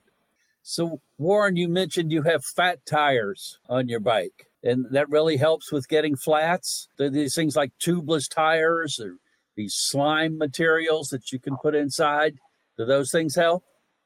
So 0.70 1.00
Warren, 1.18 1.56
you 1.56 1.70
mentioned 1.70 2.12
you 2.12 2.24
have 2.24 2.44
fat 2.44 2.86
tires 2.86 3.58
on 3.70 3.88
your 3.88 4.02
bike 4.02 4.48
and 4.64 4.86
that 4.92 5.10
really 5.10 5.38
helps 5.38 5.72
with 5.72 5.88
getting 5.88 6.18
flats. 6.18 6.90
There 6.98 7.10
these 7.10 7.36
things 7.36 7.56
like 7.56 7.72
tubeless 7.80 8.30
tires 8.30 9.00
or 9.00 9.16
these 9.56 9.76
slime 9.76 10.38
materials 10.38 11.08
that 11.12 11.32
you 11.32 11.40
can 11.40 11.56
put 11.56 11.74
inside. 11.74 12.36
Do 12.78 12.84
those 12.84 13.12
things 13.12 13.34
help? 13.34 13.64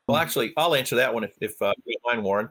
Well, 0.08 0.18
actually, 0.18 0.53
I'll 0.56 0.75
answer 0.75 0.96
that 0.98 1.12
one 1.12 1.24
if, 1.24 1.34
if 1.41 1.60
uh, 1.63 1.74
you 1.84 1.96
don't 2.03 2.13
mind, 2.13 2.24
Warren. 2.24 2.50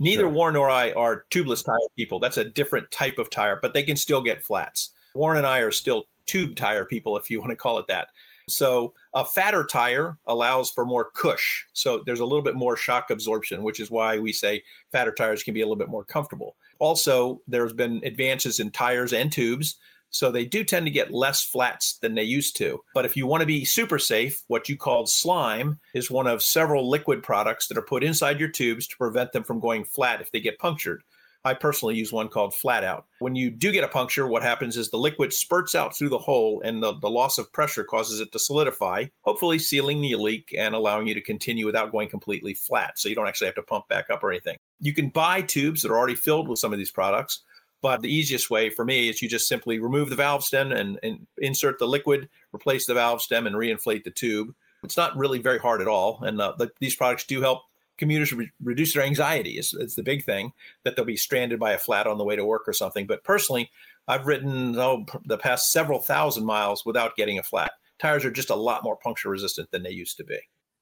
Neither 0.00 0.24
sure. 0.24 0.30
Warren 0.30 0.54
nor 0.54 0.68
I 0.68 0.90
are 0.90 1.24
tubeless 1.30 1.64
tire 1.64 1.76
people. 1.96 2.18
That's 2.18 2.38
a 2.38 2.44
different 2.44 2.90
type 2.90 3.18
of 3.18 3.30
tire, 3.30 3.60
but 3.62 3.72
they 3.72 3.84
can 3.84 3.94
still 3.94 4.20
get 4.20 4.42
flats. 4.42 4.90
Warren 5.14 5.38
and 5.38 5.46
I 5.46 5.60
are 5.60 5.70
still 5.70 6.06
tube 6.26 6.56
tire 6.56 6.84
people, 6.84 7.16
if 7.16 7.30
you 7.30 7.38
want 7.38 7.50
to 7.50 7.56
call 7.56 7.78
it 7.78 7.86
that. 7.86 8.08
So 8.48 8.94
a 9.14 9.24
fatter 9.24 9.64
tire 9.64 10.18
allows 10.26 10.70
for 10.70 10.84
more 10.84 11.10
cush. 11.14 11.64
So 11.72 12.02
there's 12.04 12.20
a 12.20 12.24
little 12.24 12.42
bit 12.42 12.56
more 12.56 12.76
shock 12.76 13.10
absorption, 13.10 13.62
which 13.62 13.78
is 13.78 13.90
why 13.90 14.18
we 14.18 14.32
say 14.32 14.62
fatter 14.90 15.12
tires 15.12 15.42
can 15.42 15.54
be 15.54 15.60
a 15.60 15.64
little 15.64 15.76
bit 15.76 15.88
more 15.88 16.04
comfortable. 16.04 16.56
Also, 16.80 17.40
there's 17.46 17.72
been 17.72 18.00
advances 18.04 18.58
in 18.58 18.70
tires 18.70 19.12
and 19.12 19.30
tubes. 19.30 19.76
So 20.10 20.30
they 20.30 20.44
do 20.44 20.62
tend 20.62 20.86
to 20.86 20.92
get 20.92 21.12
less 21.12 21.42
flats 21.42 21.98
than 21.98 22.14
they 22.14 22.22
used 22.22 22.56
to. 22.58 22.80
But 22.94 23.04
if 23.04 23.16
you 23.16 23.26
want 23.26 23.40
to 23.40 23.46
be 23.46 23.64
super 23.64 23.98
safe, 23.98 24.44
what 24.46 24.68
you 24.68 24.76
call 24.76 25.06
slime 25.06 25.80
is 25.92 26.08
one 26.08 26.28
of 26.28 26.40
several 26.40 26.88
liquid 26.88 27.20
products 27.22 27.66
that 27.66 27.78
are 27.78 27.82
put 27.82 28.04
inside 28.04 28.38
your 28.38 28.48
tubes 28.48 28.86
to 28.86 28.96
prevent 28.96 29.32
them 29.32 29.42
from 29.42 29.58
going 29.58 29.84
flat 29.84 30.20
if 30.20 30.30
they 30.30 30.38
get 30.38 30.60
punctured. 30.60 31.02
I 31.44 31.52
personally 31.52 31.94
use 31.94 32.12
one 32.12 32.28
called 32.28 32.54
Flat 32.54 32.84
Out. 32.84 33.06
When 33.18 33.36
you 33.36 33.50
do 33.50 33.70
get 33.70 33.84
a 33.84 33.88
puncture, 33.88 34.26
what 34.26 34.42
happens 34.42 34.78
is 34.78 34.88
the 34.88 34.96
liquid 34.96 35.32
spurts 35.32 35.74
out 35.74 35.94
through 35.96 36.08
the 36.08 36.18
hole 36.18 36.62
and 36.64 36.82
the, 36.82 36.94
the 37.00 37.10
loss 37.10 37.36
of 37.36 37.52
pressure 37.52 37.84
causes 37.84 38.20
it 38.20 38.32
to 38.32 38.38
solidify, 38.38 39.06
hopefully 39.22 39.58
sealing 39.58 40.00
the 40.00 40.14
leak 40.16 40.54
and 40.56 40.74
allowing 40.74 41.06
you 41.06 41.12
to 41.14 41.20
continue 41.20 41.66
without 41.66 41.92
going 41.92 42.08
completely 42.08 42.54
flat. 42.54 42.98
So 42.98 43.10
you 43.10 43.14
don't 43.14 43.28
actually 43.28 43.48
have 43.48 43.56
to 43.56 43.62
pump 43.62 43.88
back 43.88 44.08
up 44.08 44.24
or 44.24 44.30
anything. 44.30 44.56
You 44.80 44.94
can 44.94 45.10
buy 45.10 45.42
tubes 45.42 45.82
that 45.82 45.90
are 45.90 45.98
already 45.98 46.14
filled 46.14 46.48
with 46.48 46.58
some 46.58 46.72
of 46.72 46.78
these 46.78 46.90
products. 46.90 47.40
But 47.82 48.00
the 48.00 48.14
easiest 48.14 48.48
way 48.48 48.70
for 48.70 48.82
me 48.82 49.10
is 49.10 49.20
you 49.20 49.28
just 49.28 49.46
simply 49.46 49.78
remove 49.78 50.08
the 50.08 50.16
valve 50.16 50.42
stem 50.42 50.72
and, 50.72 50.98
and 51.02 51.26
insert 51.36 51.78
the 51.78 51.86
liquid, 51.86 52.30
replace 52.54 52.86
the 52.86 52.94
valve 52.94 53.20
stem, 53.20 53.46
and 53.46 53.54
reinflate 53.54 54.04
the 54.04 54.10
tube. 54.10 54.54
It's 54.82 54.96
not 54.96 55.14
really 55.18 55.38
very 55.38 55.58
hard 55.58 55.82
at 55.82 55.88
all. 55.88 56.22
And 56.22 56.40
uh, 56.40 56.54
the, 56.56 56.70
these 56.80 56.96
products 56.96 57.24
do 57.24 57.42
help 57.42 57.64
commuters 57.98 58.32
re- 58.32 58.50
reduce 58.62 58.94
their 58.94 59.02
anxiety 59.02 59.58
is, 59.58 59.74
is 59.74 59.94
the 59.94 60.02
big 60.02 60.24
thing 60.24 60.52
that 60.84 60.96
they'll 60.96 61.04
be 61.04 61.16
stranded 61.16 61.58
by 61.58 61.72
a 61.72 61.78
flat 61.78 62.06
on 62.06 62.18
the 62.18 62.24
way 62.24 62.36
to 62.36 62.44
work 62.44 62.68
or 62.68 62.72
something. 62.72 63.06
But 63.06 63.24
personally 63.24 63.70
i've 64.08 64.26
ridden 64.26 64.76
oh, 64.78 65.06
the 65.24 65.38
past 65.38 65.72
several 65.72 65.98
thousand 65.98 66.44
miles 66.44 66.84
without 66.84 67.16
getting 67.16 67.38
a 67.38 67.42
flat. 67.42 67.72
Tires 67.98 68.24
are 68.24 68.30
just 68.30 68.50
a 68.50 68.54
lot 68.54 68.82
more 68.82 68.96
puncture 68.96 69.30
resistant 69.30 69.70
than 69.70 69.82
they 69.82 69.90
used 69.90 70.16
to 70.18 70.24
be. 70.24 70.38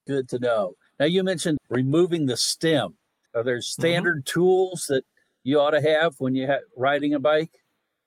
Good 0.07 0.29
to 0.31 0.39
know. 0.39 0.75
Now 0.99 1.07
you 1.07 1.23
mentioned 1.23 1.59
removing 1.69 2.27
the 2.27 2.37
stem. 2.37 2.95
Are 3.35 3.43
there 3.43 3.59
mm-hmm. 3.59 3.83
standard 3.83 4.25
mm-hmm. 4.25 4.41
tools 4.41 4.87
that 4.89 5.05
you 5.45 5.61
ought 5.61 5.71
to 5.71 5.81
have 5.81 6.15
when 6.19 6.35
you're 6.35 6.61
riding 6.77 7.15
a 7.15 7.21
bike? 7.21 7.51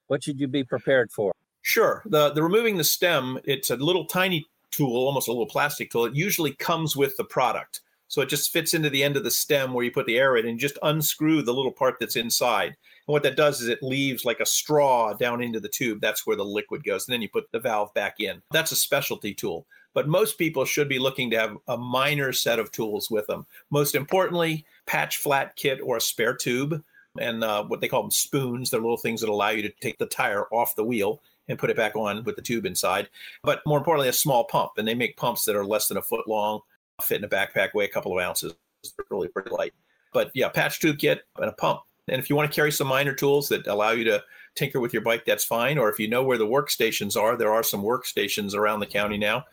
What 0.08 0.24
should 0.24 0.40
you 0.40 0.48
be 0.48 0.64
prepared 0.64 1.12
for? 1.12 1.34
Sure. 1.62 2.04
The, 2.06 2.32
the 2.32 2.44
removing 2.44 2.78
the 2.78 2.84
stem 2.84 3.40
it's 3.44 3.70
a 3.70 3.76
little 3.76 4.06
tiny 4.06 4.46
tool 4.72 5.06
almost 5.06 5.28
a 5.28 5.32
little 5.32 5.48
plastic 5.48 5.92
tool. 5.92 6.06
It 6.06 6.16
usually 6.16 6.54
comes 6.54 6.96
with 6.96 7.16
the 7.18 7.24
product 7.24 7.82
so 8.16 8.22
it 8.22 8.30
just 8.30 8.54
fits 8.54 8.74
into 8.74 8.90
the 8.90 9.04
end 9.04 9.18
of 9.18 9.26
the 9.26 9.30
stem 9.30 9.74
where 9.74 9.84
you 9.84 9.92
put 9.92 10.06
the 10.06 10.18
air 10.18 10.38
in 10.38 10.48
and 10.48 10.58
just 10.58 10.80
unscrew 10.84 11.42
the 11.42 11.54
little 11.54 11.74
part 11.74 11.96
that's 12.00 12.16
inside. 12.16 12.68
And 12.68 13.12
what 13.12 13.24
that 13.24 13.36
does 13.36 13.60
is 13.60 13.68
it 13.68 13.84
leaves 13.84 14.24
like 14.24 14.40
a 14.40 14.46
straw 14.46 15.12
down 15.12 15.44
into 15.44 15.60
the 15.60 15.68
tube. 15.68 16.00
That's 16.00 16.26
where 16.26 16.38
the 16.38 16.46
liquid 16.46 16.86
goes. 16.86 17.06
And 17.06 17.14
then 17.14 17.22
you 17.22 17.28
put 17.28 17.52
the 17.52 17.60
valve 17.60 17.94
back 17.94 18.22
in. 18.22 18.42
That's 18.52 18.72
a 18.72 18.78
specialty 18.78 19.34
tool. 19.34 19.68
But 19.94 20.08
most 20.08 20.38
people 20.38 20.64
should 20.64 20.88
be 20.88 20.98
looking 20.98 21.30
to 21.32 21.38
have 21.38 21.58
a 21.68 21.76
minor 21.76 22.32
set 22.32 22.58
of 22.58 22.72
tools 22.72 23.12
with 23.12 23.28
them. 23.28 23.46
Most 23.70 23.96
importantly, 23.96 24.66
patch 24.86 25.18
flat 25.18 25.58
kit 25.58 25.82
or 25.84 25.98
a 25.98 26.02
spare 26.02 26.38
tube 26.38 26.82
and 27.20 27.44
uh, 27.44 27.66
what 27.66 27.82
they 27.82 27.90
call 27.90 28.04
them 28.04 28.12
spoons. 28.12 28.70
They're 28.70 28.80
little 28.80 28.96
things 28.96 29.20
that 29.20 29.30
allow 29.30 29.50
you 29.50 29.62
to 29.64 29.74
take 29.82 29.98
the 29.98 30.06
tire 30.06 30.46
off 30.54 30.78
the 30.78 30.86
wheel 30.86 31.22
and 31.50 31.60
put 31.60 31.70
it 31.70 31.76
back 31.76 31.98
on 31.98 32.24
with 32.24 32.38
the 32.38 32.42
tube 32.42 32.66
inside. 32.66 33.10
But 33.44 33.62
more 33.66 33.78
importantly, 33.78 34.08
a 34.08 34.14
small 34.14 34.46
pump. 34.46 34.72
And 34.78 34.88
they 34.88 34.96
make 34.96 35.18
pumps 35.18 35.44
that 35.44 35.58
are 35.58 35.66
less 35.66 35.90
than 35.90 35.98
a 35.98 36.02
foot 36.02 36.30
long 36.30 36.62
fit 37.02 37.18
in 37.18 37.24
a 37.24 37.28
backpack, 37.28 37.74
weigh 37.74 37.86
a 37.86 37.90
couple 37.90 38.18
of 38.18 38.24
ounces. 38.24 38.54
It's 38.84 38.94
really 39.10 39.28
pretty 39.28 39.50
light. 39.50 39.74
But 40.14 40.32
yeah, 40.34 40.50
patch 40.50 40.80
tube 40.80 41.00
kit 41.00 41.22
and 41.38 41.50
a 41.50 41.54
pump. 41.54 41.82
And 42.08 42.20
if 42.20 42.30
you 42.30 42.36
want 42.36 42.50
to 42.50 42.56
carry 42.56 42.72
some 42.72 42.88
minor 42.88 43.14
tools 43.14 43.50
that 43.50 43.68
allow 43.68 43.92
you 43.92 44.04
to 44.06 44.24
tinker 44.56 44.80
with 44.80 44.94
your 44.94 45.02
bike, 45.02 45.26
that's 45.26 45.44
fine. 45.44 45.78
Or 45.78 45.90
if 45.90 46.00
you 46.00 46.08
know 46.08 46.24
where 46.24 46.38
the 46.38 46.46
workstations 46.46 47.20
are, 47.20 47.36
there 47.36 47.52
are 47.52 47.64
some 47.64 47.82
workstations 47.82 48.54
around 48.54 48.80
the 48.80 48.86
county 48.86 49.18
now 49.18 49.44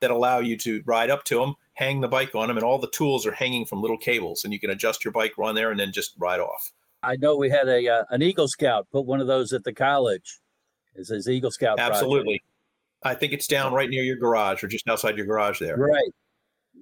that 0.00 0.10
allow 0.10 0.40
you 0.40 0.56
to 0.58 0.82
ride 0.84 1.10
up 1.10 1.24
to 1.24 1.36
them, 1.36 1.54
hang 1.74 2.00
the 2.00 2.08
bike 2.08 2.34
on 2.34 2.48
them, 2.48 2.56
and 2.56 2.64
all 2.64 2.78
the 2.78 2.90
tools 2.90 3.26
are 3.26 3.32
hanging 3.32 3.64
from 3.64 3.80
little 3.80 3.96
cables, 3.96 4.44
and 4.44 4.52
you 4.52 4.60
can 4.60 4.70
adjust 4.70 5.04
your 5.04 5.12
bike, 5.12 5.32
run 5.38 5.54
there, 5.54 5.70
and 5.70 5.80
then 5.80 5.92
just 5.92 6.14
ride 6.18 6.40
off. 6.40 6.72
I 7.02 7.16
know 7.16 7.36
we 7.36 7.48
had 7.48 7.68
a 7.68 7.88
uh, 7.88 8.04
an 8.10 8.22
Eagle 8.22 8.48
Scout 8.48 8.86
put 8.92 9.06
one 9.06 9.20
of 9.20 9.26
those 9.26 9.52
at 9.52 9.64
the 9.64 9.72
college. 9.72 10.38
Is 10.94 11.08
his 11.08 11.28
Eagle 11.28 11.50
Scout? 11.50 11.78
Absolutely. 11.80 12.40
Project. 12.40 12.44
I 13.04 13.14
think 13.14 13.32
it's 13.32 13.46
down 13.46 13.72
right 13.72 13.88
near 13.88 14.04
your 14.04 14.16
garage 14.16 14.62
or 14.62 14.68
just 14.68 14.86
outside 14.88 15.16
your 15.16 15.26
garage 15.26 15.58
there. 15.58 15.76
Right 15.76 16.12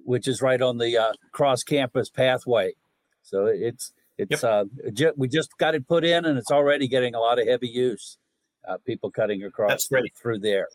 which 0.05 0.27
is 0.27 0.41
right 0.41 0.61
on 0.61 0.77
the 0.77 0.97
uh, 0.97 1.13
cross 1.31 1.63
campus 1.63 2.09
pathway. 2.09 2.73
So 3.21 3.45
it's 3.45 3.93
it's 4.17 4.43
yep. 4.43 4.67
uh, 5.03 5.11
we 5.17 5.27
just 5.27 5.57
got 5.57 5.75
it 5.75 5.87
put 5.87 6.03
in, 6.05 6.25
and 6.25 6.37
it's 6.37 6.51
already 6.51 6.87
getting 6.87 7.15
a 7.15 7.19
lot 7.19 7.39
of 7.39 7.47
heavy 7.47 7.67
use. 7.67 8.17
Uh, 8.67 8.77
people 8.85 9.09
cutting 9.09 9.43
across 9.43 9.89
through 10.21 10.37
there. 10.37 10.67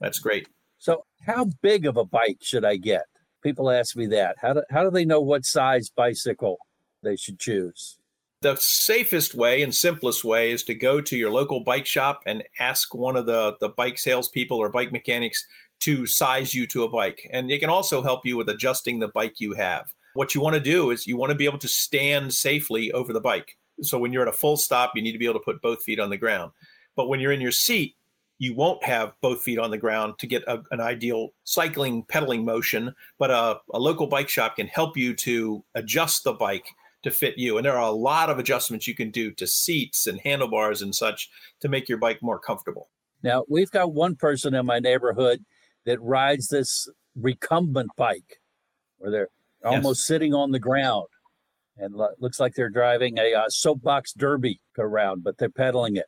That's 0.00 0.18
great. 0.18 0.48
So, 0.78 1.04
how 1.24 1.46
big 1.62 1.86
of 1.86 1.96
a 1.96 2.04
bike 2.04 2.38
should 2.40 2.64
I 2.64 2.76
get? 2.76 3.04
People 3.42 3.70
ask 3.70 3.94
me 3.94 4.06
that. 4.06 4.36
How 4.40 4.54
do 4.54 4.62
how 4.70 4.82
do 4.82 4.90
they 4.90 5.04
know 5.04 5.20
what 5.20 5.44
size 5.44 5.90
bicycle 5.90 6.58
they 7.02 7.16
should 7.16 7.38
choose? 7.38 7.98
The 8.42 8.56
safest 8.56 9.34
way 9.34 9.62
and 9.62 9.74
simplest 9.74 10.24
way 10.24 10.50
is 10.50 10.64
to 10.64 10.74
go 10.74 11.02
to 11.02 11.16
your 11.16 11.30
local 11.30 11.60
bike 11.60 11.86
shop 11.86 12.22
and 12.26 12.42
ask 12.58 12.94
one 12.94 13.14
of 13.14 13.26
the 13.26 13.56
the 13.60 13.68
bike 13.68 13.98
salespeople 13.98 14.58
or 14.58 14.70
bike 14.70 14.90
mechanics 14.90 15.46
to 15.80 16.06
size 16.06 16.54
you 16.54 16.66
to 16.68 16.84
a 16.84 16.88
bike. 16.88 17.28
And 17.32 17.50
it 17.50 17.58
can 17.58 17.70
also 17.70 18.02
help 18.02 18.24
you 18.24 18.36
with 18.36 18.48
adjusting 18.48 18.98
the 18.98 19.08
bike 19.08 19.40
you 19.40 19.54
have. 19.54 19.92
What 20.14 20.34
you 20.34 20.40
want 20.40 20.54
to 20.54 20.60
do 20.60 20.90
is 20.90 21.06
you 21.06 21.16
want 21.16 21.30
to 21.30 21.36
be 21.36 21.44
able 21.44 21.58
to 21.58 21.68
stand 21.68 22.34
safely 22.34 22.92
over 22.92 23.12
the 23.12 23.20
bike. 23.20 23.56
So 23.82 23.98
when 23.98 24.12
you're 24.12 24.22
at 24.22 24.28
a 24.28 24.32
full 24.32 24.56
stop, 24.56 24.92
you 24.94 25.02
need 25.02 25.12
to 25.12 25.18
be 25.18 25.24
able 25.24 25.38
to 25.40 25.44
put 25.44 25.62
both 25.62 25.82
feet 25.82 26.00
on 26.00 26.10
the 26.10 26.16
ground. 26.16 26.52
But 26.96 27.08
when 27.08 27.20
you're 27.20 27.32
in 27.32 27.40
your 27.40 27.52
seat, 27.52 27.96
you 28.38 28.54
won't 28.54 28.82
have 28.82 29.12
both 29.20 29.42
feet 29.42 29.58
on 29.58 29.70
the 29.70 29.78
ground 29.78 30.18
to 30.18 30.26
get 30.26 30.42
a, 30.44 30.62
an 30.70 30.80
ideal 30.80 31.28
cycling 31.44 32.02
pedaling 32.04 32.44
motion. 32.44 32.94
But 33.18 33.30
a, 33.30 33.60
a 33.72 33.78
local 33.78 34.06
bike 34.06 34.28
shop 34.28 34.56
can 34.56 34.66
help 34.66 34.96
you 34.96 35.14
to 35.14 35.62
adjust 35.74 36.24
the 36.24 36.32
bike 36.32 36.66
to 37.02 37.10
fit 37.10 37.38
you. 37.38 37.56
And 37.56 37.64
there 37.64 37.76
are 37.76 37.88
a 37.88 37.90
lot 37.90 38.28
of 38.28 38.38
adjustments 38.38 38.86
you 38.86 38.94
can 38.94 39.10
do 39.10 39.30
to 39.32 39.46
seats 39.46 40.06
and 40.06 40.20
handlebars 40.20 40.82
and 40.82 40.94
such 40.94 41.30
to 41.60 41.68
make 41.68 41.88
your 41.88 41.98
bike 41.98 42.22
more 42.22 42.38
comfortable. 42.38 42.88
Now, 43.22 43.44
we've 43.48 43.70
got 43.70 43.92
one 43.92 44.16
person 44.16 44.54
in 44.54 44.66
my 44.66 44.78
neighborhood 44.78 45.44
that 45.86 46.00
rides 46.00 46.48
this 46.48 46.88
recumbent 47.16 47.90
bike 47.96 48.40
where 48.98 49.10
they're 49.10 49.28
yes. 49.64 49.74
almost 49.74 50.06
sitting 50.06 50.34
on 50.34 50.50
the 50.50 50.58
ground 50.58 51.06
and 51.76 51.94
lo- 51.94 52.14
looks 52.18 52.38
like 52.38 52.54
they're 52.54 52.70
driving 52.70 53.18
a 53.18 53.34
uh, 53.34 53.48
soapbox 53.48 54.12
derby 54.12 54.60
around, 54.78 55.24
but 55.24 55.38
they're 55.38 55.48
pedaling 55.48 55.96
it. 55.96 56.06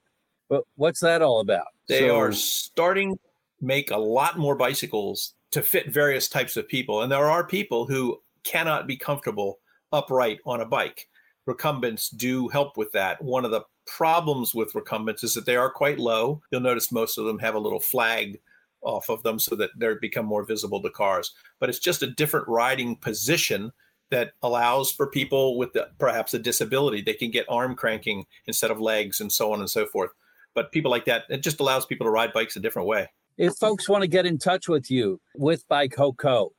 But 0.49 0.65
what's 0.77 1.01
that 1.01 1.23
all 1.23 1.41
about? 1.41 1.69
They 1.89 2.09
so, 2.09 2.19
are 2.19 2.33
starting 2.33 3.19
make 3.61 3.91
a 3.91 3.97
lot 3.97 4.39
more 4.39 4.57
bicycles 4.57 5.35
to 5.53 5.63
fit 5.63 5.93
various 5.93 6.29
types 6.29 6.57
of 6.57 6.69
people. 6.69 7.03
And 7.03 7.13
there 7.13 7.31
are 7.31 7.47
people 7.47 7.87
who 7.87 8.21
cannot 8.45 8.87
be 8.87 8.97
comfortable 8.97 9.59
upright 9.93 10.41
on 10.45 10.61
a 10.61 10.67
bike. 10.67 11.09
Recumbents 11.47 12.11
do 12.11 12.49
help 12.49 12.77
with 12.77 12.91
that. 12.93 13.23
One 13.23 13.45
of 13.45 13.51
the 13.51 13.63
problems 13.87 14.55
with 14.55 14.75
recumbents 14.75 15.25
is 15.25 15.35
that 15.35 15.47
they 15.47 15.57
are 15.57 15.71
quite 15.71 15.99
low. 15.99 16.41
You'll 16.51 16.61
notice 16.61 16.93
most 16.93 17.19
of 17.19 17.25
them 17.25 17.39
have 17.39 17.55
a 17.55 17.61
little 17.61 17.81
flag 17.81 18.41
off 18.83 19.09
of 19.09 19.23
them 19.23 19.39
so 19.39 19.55
that 19.57 19.71
they 19.77 19.95
become 20.01 20.27
more 20.27 20.45
visible 20.45 20.83
to 20.83 20.91
cars. 20.91 21.33
But 21.61 21.69
it's 21.69 21.79
just 21.79 22.03
a 22.03 22.11
different 22.11 22.49
riding 22.49 22.97
position 22.97 23.73
that 24.11 24.33
allows 24.43 24.91
for 24.91 25.07
people 25.07 25.57
with 25.57 25.73
the, 25.73 25.89
perhaps 25.99 26.35
a 26.35 26.39
disability. 26.39 27.01
They 27.01 27.15
can 27.15 27.31
get 27.31 27.47
arm 27.49 27.75
cranking 27.75 28.27
instead 28.47 28.71
of 28.71 28.81
legs 28.81 29.21
and 29.21 29.33
so 29.33 29.53
on 29.53 29.61
and 29.61 29.71
so 29.71 29.87
forth. 29.87 30.11
But 30.55 30.71
people 30.71 30.91
like 30.91 31.07
that, 31.07 31.25
it 31.31 31.43
just 31.43 31.61
allows 31.61 31.87
people 31.87 32.07
to 32.07 32.11
ride 32.11 32.33
bikes 32.33 32.57
a 32.57 32.61
different 32.61 32.89
way. 32.89 33.09
If 33.39 33.55
folks 33.55 33.89
want 33.89 34.03
to 34.03 34.09
get 34.09 34.27
in 34.27 34.37
touch 34.37 34.69
with 34.69 34.91
you 34.91 35.19
with 35.35 35.67
Bike 35.67 35.95
Hoco, 35.97 36.51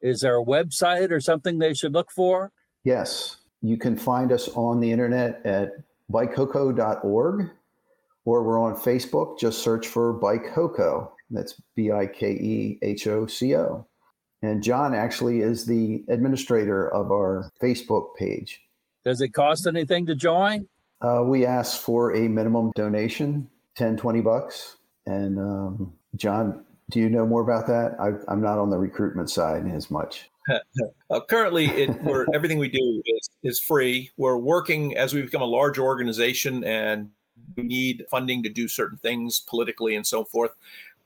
is 0.00 0.22
there 0.22 0.40
a 0.40 0.44
website 0.44 1.10
or 1.10 1.20
something 1.20 1.58
they 1.58 1.74
should 1.74 1.92
look 1.92 2.10
for? 2.10 2.50
Yes. 2.82 3.36
You 3.60 3.76
can 3.76 3.96
find 3.96 4.32
us 4.32 4.48
on 4.48 4.80
the 4.80 4.90
internet 4.90 5.44
at 5.44 5.72
bikehoco.org 6.10 7.50
or 8.24 8.42
we're 8.42 8.58
on 8.58 8.74
Facebook. 8.74 9.38
Just 9.38 9.62
search 9.62 9.86
for 9.86 10.14
Bike 10.14 10.46
Hoco. 10.46 11.10
That's 11.32 11.60
B 11.74 11.90
I 11.90 12.06
K 12.06 12.30
E 12.30 12.78
H 12.82 13.06
O 13.06 13.26
C 13.26 13.56
O. 13.56 13.86
And 14.42 14.62
John 14.62 14.94
actually 14.94 15.40
is 15.40 15.64
the 15.64 16.04
administrator 16.08 16.92
of 16.92 17.10
our 17.12 17.50
Facebook 17.62 18.16
page. 18.16 18.60
Does 19.04 19.20
it 19.20 19.30
cost 19.30 19.66
anything 19.66 20.06
to 20.06 20.14
join? 20.14 20.68
Uh, 21.00 21.22
we 21.24 21.46
ask 21.46 21.80
for 21.80 22.14
a 22.14 22.28
minimum 22.28 22.72
donation, 22.74 23.48
10, 23.76 23.96
20 23.96 24.20
bucks. 24.20 24.76
And 25.06 25.38
um, 25.38 25.92
John, 26.16 26.64
do 26.90 27.00
you 27.00 27.08
know 27.08 27.26
more 27.26 27.42
about 27.42 27.66
that? 27.68 27.96
I, 28.00 28.32
am 28.32 28.40
not 28.40 28.58
on 28.58 28.70
the 28.70 28.78
recruitment 28.78 29.30
side 29.30 29.66
as 29.68 29.90
much. 29.90 30.28
uh, 31.10 31.20
currently, 31.28 31.66
it, 31.66 31.90
everything 32.34 32.58
we 32.58 32.68
do 32.68 33.02
is, 33.04 33.30
is 33.42 33.60
free. 33.60 34.10
We're 34.16 34.36
working 34.36 34.96
as 34.96 35.14
we 35.14 35.22
become 35.22 35.42
a 35.42 35.46
large 35.46 35.78
organization 35.78 36.64
and 36.64 37.10
we 37.56 37.64
need 37.64 38.04
funding 38.10 38.42
to 38.42 38.48
do 38.48 38.68
certain 38.68 38.98
things 38.98 39.40
politically 39.40 39.94
and 39.94 40.06
so 40.06 40.24
forth. 40.24 40.52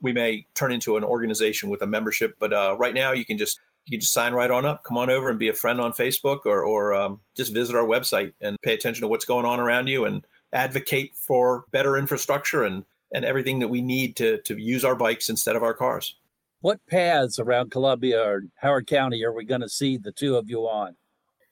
We 0.01 0.13
may 0.13 0.47
turn 0.55 0.73
into 0.73 0.97
an 0.97 1.05
organization 1.05 1.71
with 1.71 1.83
a 1.83 1.87
membership, 1.87 2.37
but 2.39 2.53
uh, 2.53 2.77
right 2.79 2.95
now 2.95 3.13
you 3.13 3.25
can 3.25 3.39
just 3.39 3.61
you 3.87 3.93
can 3.93 4.01
just 4.01 4.13
sign 4.13 4.33
right 4.33 4.51
on 4.51 4.65
up. 4.65 4.83
Come 4.85 4.99
on 4.99 5.11
over 5.11 5.31
and 5.31 5.39
be 5.39 5.49
a 5.49 5.55
friend 5.55 5.81
on 5.81 5.93
Facebook, 5.93 6.41
or 6.45 6.65
or 6.65 6.95
um, 6.95 7.21
just 7.37 7.55
visit 7.55 7.77
our 7.77 7.87
website 7.87 8.33
and 8.41 8.57
pay 8.63 8.75
attention 8.75 9.03
to 9.03 9.09
what's 9.09 9.25
going 9.25 9.47
on 9.47 9.61
around 9.61 9.89
you 9.89 10.05
and 10.05 10.27
advocate 10.53 11.15
for 11.15 11.65
better 11.71 11.97
infrastructure 11.97 12.65
and 12.65 12.85
and 13.13 13.25
everything 13.25 13.61
that 13.61 13.69
we 13.69 13.81
need 13.81 14.17
to 14.17 14.39
to 14.43 14.61
use 14.61 14.85
our 14.85 14.97
bikes 14.97 15.29
instead 15.29 15.57
of 15.57 15.63
our 15.63 15.75
cars. 15.75 16.17
What 16.61 16.85
paths 16.89 17.39
around 17.39 17.71
Columbia 17.71 18.23
or 18.23 18.43
Howard 18.57 18.87
County 18.87 19.23
are 19.25 19.33
we 19.33 19.45
going 19.45 19.61
to 19.61 19.69
see 19.69 19.99
the 19.99 20.13
two 20.13 20.37
of 20.37 20.49
you 20.51 20.63
on? 20.63 20.97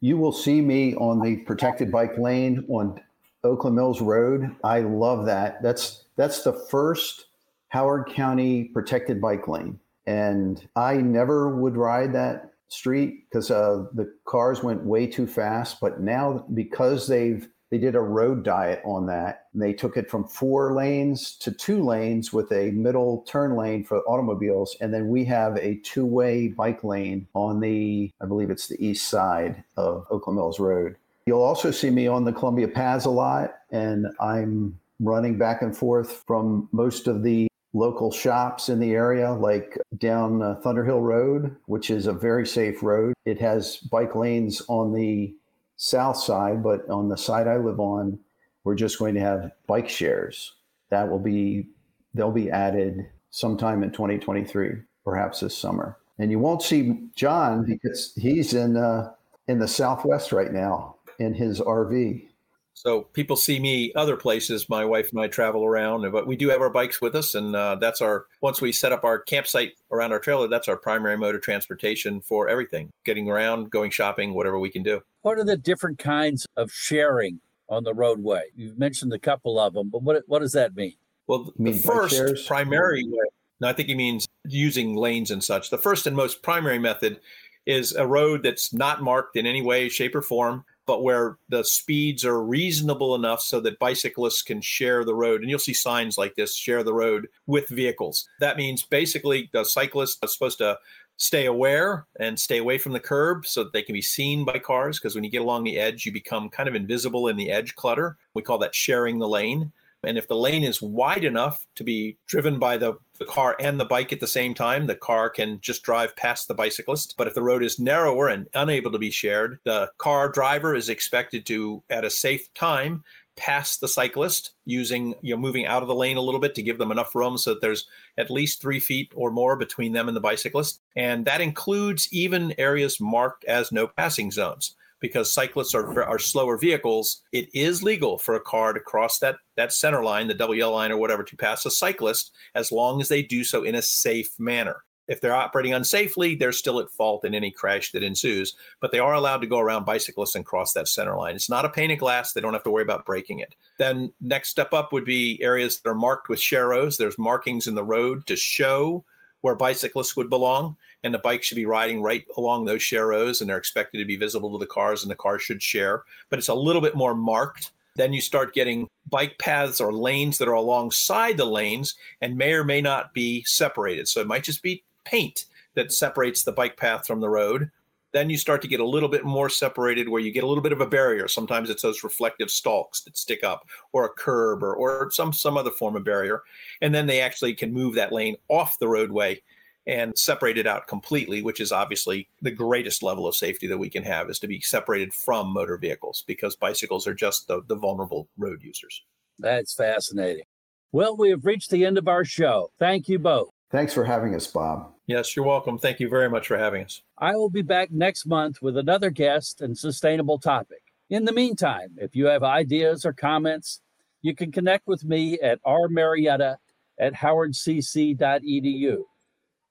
You 0.00 0.16
will 0.16 0.32
see 0.32 0.60
me 0.60 0.94
on 0.96 1.20
the 1.20 1.36
protected 1.36 1.92
bike 1.92 2.18
lane 2.18 2.64
on 2.68 3.00
Oakland 3.44 3.76
Mills 3.76 4.00
Road. 4.00 4.54
I 4.64 4.80
love 4.80 5.26
that. 5.26 5.62
That's 5.62 6.04
that's 6.16 6.42
the 6.42 6.52
first 6.52 7.26
Howard 7.74 8.06
County 8.06 8.70
protected 8.72 9.20
bike 9.20 9.48
lane, 9.48 9.80
and 10.06 10.64
I 10.76 10.98
never 10.98 11.56
would 11.56 11.76
ride 11.76 12.12
that 12.12 12.52
street 12.68 13.24
because 13.28 13.50
uh, 13.50 13.86
the 13.92 14.14
cars 14.26 14.62
went 14.62 14.84
way 14.84 15.08
too 15.08 15.26
fast. 15.26 15.80
But 15.80 16.00
now 16.00 16.46
because 16.54 17.08
they've 17.08 17.48
they 17.72 17.78
did 17.78 17.96
a 17.96 18.00
road 18.00 18.44
diet 18.44 18.80
on 18.84 19.06
that. 19.06 19.46
They 19.54 19.72
took 19.72 19.96
it 19.96 20.08
from 20.08 20.28
four 20.28 20.72
lanes 20.72 21.34
to 21.38 21.50
two 21.50 21.82
lanes 21.82 22.32
with 22.32 22.52
a 22.52 22.70
middle 22.70 23.22
turn 23.26 23.56
lane 23.56 23.82
for 23.82 23.98
automobiles. 24.02 24.76
And 24.80 24.94
then 24.94 25.08
we 25.08 25.24
have 25.24 25.56
a 25.56 25.80
two 25.82 26.06
way 26.06 26.46
bike 26.46 26.84
lane 26.84 27.26
on 27.34 27.58
the, 27.58 28.12
I 28.22 28.26
believe 28.26 28.50
it's 28.50 28.68
the 28.68 28.80
east 28.86 29.08
side 29.08 29.64
of 29.76 30.06
Oakland 30.10 30.36
Mills 30.36 30.60
Road. 30.60 30.94
You'll 31.26 31.42
also 31.42 31.72
see 31.72 31.90
me 31.90 32.06
on 32.06 32.22
the 32.22 32.32
Columbia 32.32 32.68
Paths 32.68 33.06
a 33.06 33.10
lot, 33.10 33.56
and 33.72 34.06
I'm 34.20 34.78
running 35.00 35.38
back 35.38 35.60
and 35.60 35.76
forth 35.76 36.22
from 36.28 36.68
most 36.70 37.08
of 37.08 37.24
the 37.24 37.48
local 37.74 38.10
shops 38.10 38.68
in 38.68 38.78
the 38.78 38.92
area, 38.92 39.32
like 39.32 39.76
down 39.98 40.40
uh, 40.40 40.60
Thunderhill 40.64 41.02
Road, 41.02 41.56
which 41.66 41.90
is 41.90 42.06
a 42.06 42.12
very 42.12 42.46
safe 42.46 42.82
road. 42.82 43.12
It 43.26 43.40
has 43.40 43.76
bike 43.76 44.14
lanes 44.14 44.62
on 44.68 44.94
the 44.94 45.34
south 45.76 46.16
side, 46.16 46.62
but 46.62 46.88
on 46.88 47.08
the 47.08 47.18
side 47.18 47.48
I 47.48 47.56
live 47.56 47.80
on, 47.80 48.18
we're 48.62 48.76
just 48.76 48.98
going 48.98 49.14
to 49.14 49.20
have 49.20 49.50
bike 49.66 49.88
shares. 49.88 50.54
That 50.90 51.10
will 51.10 51.18
be 51.18 51.68
they'll 52.14 52.30
be 52.30 52.50
added 52.50 53.06
sometime 53.30 53.82
in 53.82 53.90
2023, 53.90 54.76
perhaps 55.04 55.40
this 55.40 55.58
summer. 55.58 55.98
And 56.18 56.30
you 56.30 56.38
won't 56.38 56.62
see 56.62 57.00
John 57.16 57.64
because 57.64 58.14
he's 58.16 58.54
in 58.54 58.76
uh, 58.76 59.12
in 59.48 59.58
the 59.58 59.68
Southwest 59.68 60.32
right 60.32 60.52
now 60.52 60.96
in 61.18 61.34
his 61.34 61.60
RV. 61.60 62.28
So 62.74 63.02
people 63.02 63.36
see 63.36 63.60
me 63.60 63.92
other 63.94 64.16
places. 64.16 64.68
My 64.68 64.84
wife 64.84 65.10
and 65.10 65.20
I 65.20 65.28
travel 65.28 65.64
around, 65.64 66.10
but 66.10 66.26
we 66.26 66.36
do 66.36 66.48
have 66.48 66.60
our 66.60 66.70
bikes 66.70 67.00
with 67.00 67.14
us, 67.14 67.34
and 67.34 67.54
uh, 67.54 67.76
that's 67.76 68.02
our. 68.02 68.26
Once 68.40 68.60
we 68.60 68.72
set 68.72 68.92
up 68.92 69.04
our 69.04 69.20
campsite 69.20 69.74
around 69.92 70.12
our 70.12 70.18
trailer, 70.18 70.48
that's 70.48 70.68
our 70.68 70.76
primary 70.76 71.16
mode 71.16 71.36
of 71.36 71.40
transportation 71.40 72.20
for 72.20 72.48
everything: 72.48 72.90
getting 73.04 73.30
around, 73.30 73.70
going 73.70 73.90
shopping, 73.90 74.34
whatever 74.34 74.58
we 74.58 74.70
can 74.70 74.82
do. 74.82 75.00
What 75.22 75.38
are 75.38 75.44
the 75.44 75.56
different 75.56 75.98
kinds 75.98 76.46
of 76.56 76.70
sharing 76.72 77.40
on 77.68 77.84
the 77.84 77.94
roadway? 77.94 78.42
You've 78.56 78.78
mentioned 78.78 79.12
a 79.12 79.20
couple 79.20 79.58
of 79.58 79.72
them, 79.72 79.88
but 79.88 80.02
what 80.02 80.24
what 80.26 80.40
does 80.40 80.52
that 80.52 80.74
mean? 80.74 80.94
Well, 81.28 81.54
the 81.58 81.72
first 81.72 82.46
primary 82.46 83.04
way. 83.06 83.26
No, 83.60 83.68
I 83.68 83.72
think 83.72 83.88
he 83.88 83.94
means 83.94 84.26
using 84.46 84.96
lanes 84.96 85.30
and 85.30 85.42
such. 85.42 85.70
The 85.70 85.78
first 85.78 86.08
and 86.08 86.16
most 86.16 86.42
primary 86.42 86.80
method 86.80 87.20
is 87.66 87.94
a 87.94 88.06
road 88.06 88.42
that's 88.42 88.74
not 88.74 89.00
marked 89.00 89.36
in 89.36 89.46
any 89.46 89.62
way, 89.62 89.88
shape, 89.88 90.14
or 90.14 90.20
form 90.22 90.64
but 90.86 91.02
where 91.02 91.38
the 91.48 91.64
speeds 91.64 92.24
are 92.24 92.42
reasonable 92.42 93.14
enough 93.14 93.40
so 93.40 93.60
that 93.60 93.78
bicyclists 93.78 94.42
can 94.42 94.60
share 94.60 95.04
the 95.04 95.14
road. 95.14 95.40
And 95.40 95.50
you'll 95.50 95.58
see 95.58 95.74
signs 95.74 96.18
like 96.18 96.34
this 96.34 96.56
share 96.56 96.82
the 96.82 96.94
road 96.94 97.28
with 97.46 97.68
vehicles. 97.68 98.28
That 98.40 98.56
means 98.56 98.82
basically 98.82 99.50
the 99.52 99.64
cyclist 99.64 100.18
is 100.22 100.32
supposed 100.32 100.58
to 100.58 100.78
stay 101.16 101.46
aware 101.46 102.06
and 102.18 102.38
stay 102.38 102.58
away 102.58 102.76
from 102.78 102.92
the 102.92 103.00
curb 103.00 103.46
so 103.46 103.62
that 103.64 103.72
they 103.72 103.82
can 103.82 103.92
be 103.92 104.02
seen 104.02 104.44
by 104.44 104.58
cars. 104.58 104.98
Because 104.98 105.14
when 105.14 105.24
you 105.24 105.30
get 105.30 105.42
along 105.42 105.64
the 105.64 105.78
edge, 105.78 106.04
you 106.04 106.12
become 106.12 106.48
kind 106.48 106.68
of 106.68 106.74
invisible 106.74 107.28
in 107.28 107.36
the 107.36 107.50
edge 107.50 107.74
clutter. 107.76 108.16
We 108.34 108.42
call 108.42 108.58
that 108.58 108.74
sharing 108.74 109.18
the 109.18 109.28
lane. 109.28 109.72
And 110.04 110.18
if 110.18 110.28
the 110.28 110.36
lane 110.36 110.64
is 110.64 110.82
wide 110.82 111.24
enough 111.24 111.66
to 111.76 111.84
be 111.84 112.16
driven 112.26 112.58
by 112.58 112.76
the, 112.76 112.94
the 113.18 113.24
car 113.24 113.56
and 113.60 113.78
the 113.78 113.84
bike 113.84 114.12
at 114.12 114.20
the 114.20 114.26
same 114.26 114.54
time, 114.54 114.86
the 114.86 114.94
car 114.94 115.30
can 115.30 115.60
just 115.60 115.82
drive 115.82 116.16
past 116.16 116.48
the 116.48 116.54
bicyclist. 116.54 117.14
But 117.16 117.26
if 117.26 117.34
the 117.34 117.42
road 117.42 117.62
is 117.62 117.78
narrower 117.78 118.28
and 118.28 118.48
unable 118.54 118.92
to 118.92 118.98
be 118.98 119.10
shared, 119.10 119.58
the 119.64 119.90
car 119.98 120.28
driver 120.28 120.74
is 120.74 120.88
expected 120.88 121.46
to, 121.46 121.82
at 121.90 122.04
a 122.04 122.10
safe 122.10 122.52
time, 122.54 123.04
pass 123.36 123.78
the 123.78 123.88
cyclist 123.88 124.52
using 124.64 125.14
you 125.20 125.34
know 125.34 125.40
moving 125.40 125.66
out 125.66 125.82
of 125.82 125.88
the 125.88 125.94
lane 125.94 126.16
a 126.16 126.20
little 126.20 126.40
bit 126.40 126.54
to 126.54 126.62
give 126.62 126.78
them 126.78 126.92
enough 126.92 127.14
room 127.14 127.36
so 127.36 127.50
that 127.50 127.60
there's 127.60 127.86
at 128.16 128.30
least 128.30 128.60
three 128.60 128.78
feet 128.78 129.10
or 129.14 129.30
more 129.30 129.56
between 129.56 129.92
them 129.92 130.06
and 130.06 130.16
the 130.16 130.20
bicyclist 130.20 130.80
and 130.94 131.24
that 131.24 131.40
includes 131.40 132.08
even 132.12 132.54
areas 132.58 133.00
marked 133.00 133.44
as 133.44 133.72
no 133.72 133.86
passing 133.86 134.30
zones 134.30 134.76
because 135.04 135.30
cyclists 135.30 135.74
are, 135.74 136.02
are 136.02 136.18
slower 136.18 136.56
vehicles, 136.56 137.20
it 137.30 137.46
is 137.52 137.82
legal 137.82 138.16
for 138.16 138.36
a 138.36 138.40
car 138.40 138.72
to 138.72 138.80
cross 138.80 139.18
that, 139.18 139.36
that 139.54 139.70
center 139.70 140.02
line, 140.02 140.28
the 140.28 140.32
double 140.32 140.54
yellow 140.54 140.72
line 140.72 140.90
or 140.90 140.96
whatever, 140.96 141.22
to 141.22 141.36
pass 141.36 141.66
a 141.66 141.70
cyclist 141.70 142.32
as 142.54 142.72
long 142.72 143.02
as 143.02 143.08
they 143.08 143.22
do 143.22 143.44
so 143.44 143.64
in 143.64 143.74
a 143.74 143.82
safe 143.82 144.30
manner. 144.38 144.82
If 145.06 145.20
they're 145.20 145.34
operating 145.34 145.72
unsafely, 145.72 146.38
they're 146.38 146.52
still 146.52 146.80
at 146.80 146.88
fault 146.88 147.26
in 147.26 147.34
any 147.34 147.50
crash 147.50 147.92
that 147.92 148.02
ensues, 148.02 148.54
but 148.80 148.92
they 148.92 148.98
are 148.98 149.12
allowed 149.12 149.42
to 149.42 149.46
go 149.46 149.58
around 149.58 149.84
bicyclists 149.84 150.36
and 150.36 150.46
cross 150.46 150.72
that 150.72 150.88
center 150.88 151.14
line. 151.18 151.34
It's 151.34 151.50
not 151.50 151.66
a 151.66 151.68
pane 151.68 151.90
of 151.90 151.98
glass. 151.98 152.32
They 152.32 152.40
don't 152.40 152.54
have 152.54 152.62
to 152.62 152.70
worry 152.70 152.82
about 152.82 153.04
breaking 153.04 153.40
it. 153.40 153.54
Then, 153.78 154.10
next 154.22 154.48
step 154.48 154.72
up 154.72 154.90
would 154.90 155.04
be 155.04 155.38
areas 155.42 155.80
that 155.80 155.90
are 155.90 155.94
marked 155.94 156.30
with 156.30 156.38
sharrows. 156.38 156.96
There's 156.96 157.18
markings 157.18 157.66
in 157.66 157.74
the 157.74 157.84
road 157.84 158.26
to 158.28 158.36
show 158.36 159.04
where 159.42 159.54
bicyclists 159.54 160.16
would 160.16 160.30
belong 160.30 160.78
and 161.04 161.12
the 161.12 161.18
bike 161.18 161.42
should 161.42 161.56
be 161.56 161.66
riding 161.66 162.02
right 162.02 162.24
along 162.38 162.64
those 162.64 162.80
sharrows 162.80 163.40
and 163.40 163.48
they're 163.48 163.58
expected 163.58 163.98
to 163.98 164.04
be 164.06 164.16
visible 164.16 164.50
to 164.50 164.58
the 164.58 164.66
cars 164.66 165.02
and 165.02 165.10
the 165.10 165.14
cars 165.14 165.42
should 165.42 165.62
share. 165.62 166.02
But 166.30 166.38
it's 166.38 166.48
a 166.48 166.54
little 166.54 166.80
bit 166.80 166.96
more 166.96 167.14
marked. 167.14 167.72
Then 167.94 168.12
you 168.12 168.22
start 168.22 168.54
getting 168.54 168.88
bike 169.10 169.38
paths 169.38 169.80
or 169.80 169.92
lanes 169.92 170.38
that 170.38 170.48
are 170.48 170.54
alongside 170.54 171.36
the 171.36 171.44
lanes 171.44 171.94
and 172.22 172.36
may 172.36 172.54
or 172.54 172.64
may 172.64 172.80
not 172.80 173.12
be 173.12 173.44
separated. 173.44 174.08
So 174.08 174.20
it 174.20 174.26
might 174.26 174.42
just 174.42 174.62
be 174.62 174.82
paint 175.04 175.44
that 175.74 175.92
separates 175.92 176.42
the 176.42 176.52
bike 176.52 176.76
path 176.78 177.06
from 177.06 177.20
the 177.20 177.28
road. 177.28 177.70
Then 178.12 178.30
you 178.30 178.38
start 178.38 178.62
to 178.62 178.68
get 178.68 178.80
a 178.80 178.86
little 178.86 179.08
bit 179.08 179.24
more 179.24 179.50
separated 179.50 180.08
where 180.08 180.22
you 180.22 180.32
get 180.32 180.44
a 180.44 180.46
little 180.46 180.62
bit 180.62 180.72
of 180.72 180.80
a 180.80 180.86
barrier. 180.86 181.28
Sometimes 181.28 181.68
it's 181.68 181.82
those 181.82 182.02
reflective 182.02 182.50
stalks 182.50 183.02
that 183.02 183.18
stick 183.18 183.44
up 183.44 183.66
or 183.92 184.06
a 184.06 184.08
curb 184.08 184.62
or, 184.62 184.74
or 184.74 185.10
some 185.10 185.32
some 185.32 185.56
other 185.56 185.72
form 185.72 185.96
of 185.96 186.04
barrier. 186.04 186.42
And 186.80 186.94
then 186.94 187.06
they 187.06 187.20
actually 187.20 187.54
can 187.54 187.72
move 187.72 187.94
that 187.96 188.12
lane 188.12 188.36
off 188.48 188.78
the 188.78 188.88
roadway 188.88 189.42
and 189.86 190.16
separate 190.16 190.58
it 190.58 190.66
out 190.66 190.86
completely, 190.86 191.42
which 191.42 191.60
is 191.60 191.72
obviously 191.72 192.28
the 192.40 192.50
greatest 192.50 193.02
level 193.02 193.26
of 193.26 193.34
safety 193.34 193.66
that 193.66 193.78
we 193.78 193.90
can 193.90 194.02
have 194.02 194.30
is 194.30 194.38
to 194.38 194.46
be 194.46 194.60
separated 194.60 195.12
from 195.12 195.52
motor 195.52 195.76
vehicles 195.76 196.24
because 196.26 196.56
bicycles 196.56 197.06
are 197.06 197.14
just 197.14 197.48
the, 197.48 197.62
the 197.66 197.74
vulnerable 197.74 198.28
road 198.38 198.62
users. 198.62 199.02
That's 199.38 199.74
fascinating. 199.74 200.44
Well, 200.92 201.16
we 201.16 201.30
have 201.30 201.44
reached 201.44 201.70
the 201.70 201.84
end 201.84 201.98
of 201.98 202.08
our 202.08 202.24
show. 202.24 202.70
Thank 202.78 203.08
you 203.08 203.18
both. 203.18 203.50
Thanks 203.70 203.92
for 203.92 204.04
having 204.04 204.34
us, 204.34 204.46
Bob. 204.46 204.92
Yes, 205.06 205.34
you're 205.34 205.44
welcome. 205.44 205.78
Thank 205.78 206.00
you 206.00 206.08
very 206.08 206.30
much 206.30 206.46
for 206.46 206.56
having 206.56 206.84
us. 206.84 207.02
I 207.18 207.34
will 207.34 207.50
be 207.50 207.62
back 207.62 207.90
next 207.90 208.26
month 208.26 208.62
with 208.62 208.76
another 208.76 209.10
guest 209.10 209.60
and 209.60 209.76
sustainable 209.76 210.38
topic. 210.38 210.82
In 211.10 211.24
the 211.24 211.32
meantime, 211.32 211.96
if 211.96 212.14
you 212.16 212.26
have 212.26 212.42
ideas 212.42 213.04
or 213.04 213.12
comments, 213.12 213.80
you 214.22 214.34
can 214.34 214.52
connect 214.52 214.86
with 214.86 215.04
me 215.04 215.38
at 215.40 215.62
rmarietta 215.64 216.56
at 216.98 217.12
howardcc.edu. 217.12 219.02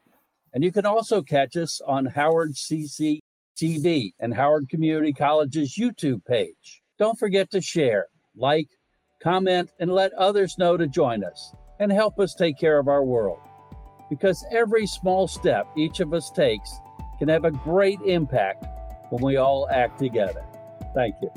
And 0.54 0.64
you 0.64 0.72
can 0.72 0.86
also 0.86 1.22
catch 1.22 1.56
us 1.56 1.82
on 1.86 2.06
Howard 2.06 2.54
CC 2.54 3.20
TV 3.56 4.14
and 4.18 4.34
Howard 4.34 4.68
Community 4.70 5.12
College's 5.12 5.76
YouTube 5.78 6.24
page. 6.24 6.82
Don't 6.98 7.18
forget 7.18 7.50
to 7.50 7.60
share, 7.60 8.06
like, 8.34 8.68
comment, 9.22 9.70
and 9.78 9.92
let 9.92 10.14
others 10.14 10.56
know 10.56 10.78
to 10.78 10.86
join 10.86 11.22
us 11.22 11.52
and 11.78 11.92
help 11.92 12.18
us 12.18 12.34
take 12.34 12.58
care 12.58 12.78
of 12.78 12.88
our 12.88 13.04
world. 13.04 13.40
Because 14.08 14.42
every 14.50 14.86
small 14.86 15.28
step 15.28 15.66
each 15.76 16.00
of 16.00 16.14
us 16.14 16.30
takes 16.30 16.72
can 17.18 17.28
have 17.28 17.44
a 17.44 17.50
great 17.50 18.00
impact 18.06 18.64
when 19.10 19.22
we 19.22 19.36
all 19.36 19.68
act 19.70 19.98
together. 19.98 20.42
Thank 20.94 21.16
you. 21.20 21.28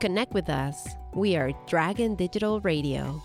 Connect 0.00 0.32
with 0.32 0.48
us. 0.48 0.94
We 1.12 1.34
are 1.34 1.50
Dragon 1.66 2.14
Digital 2.14 2.60
Radio. 2.60 3.20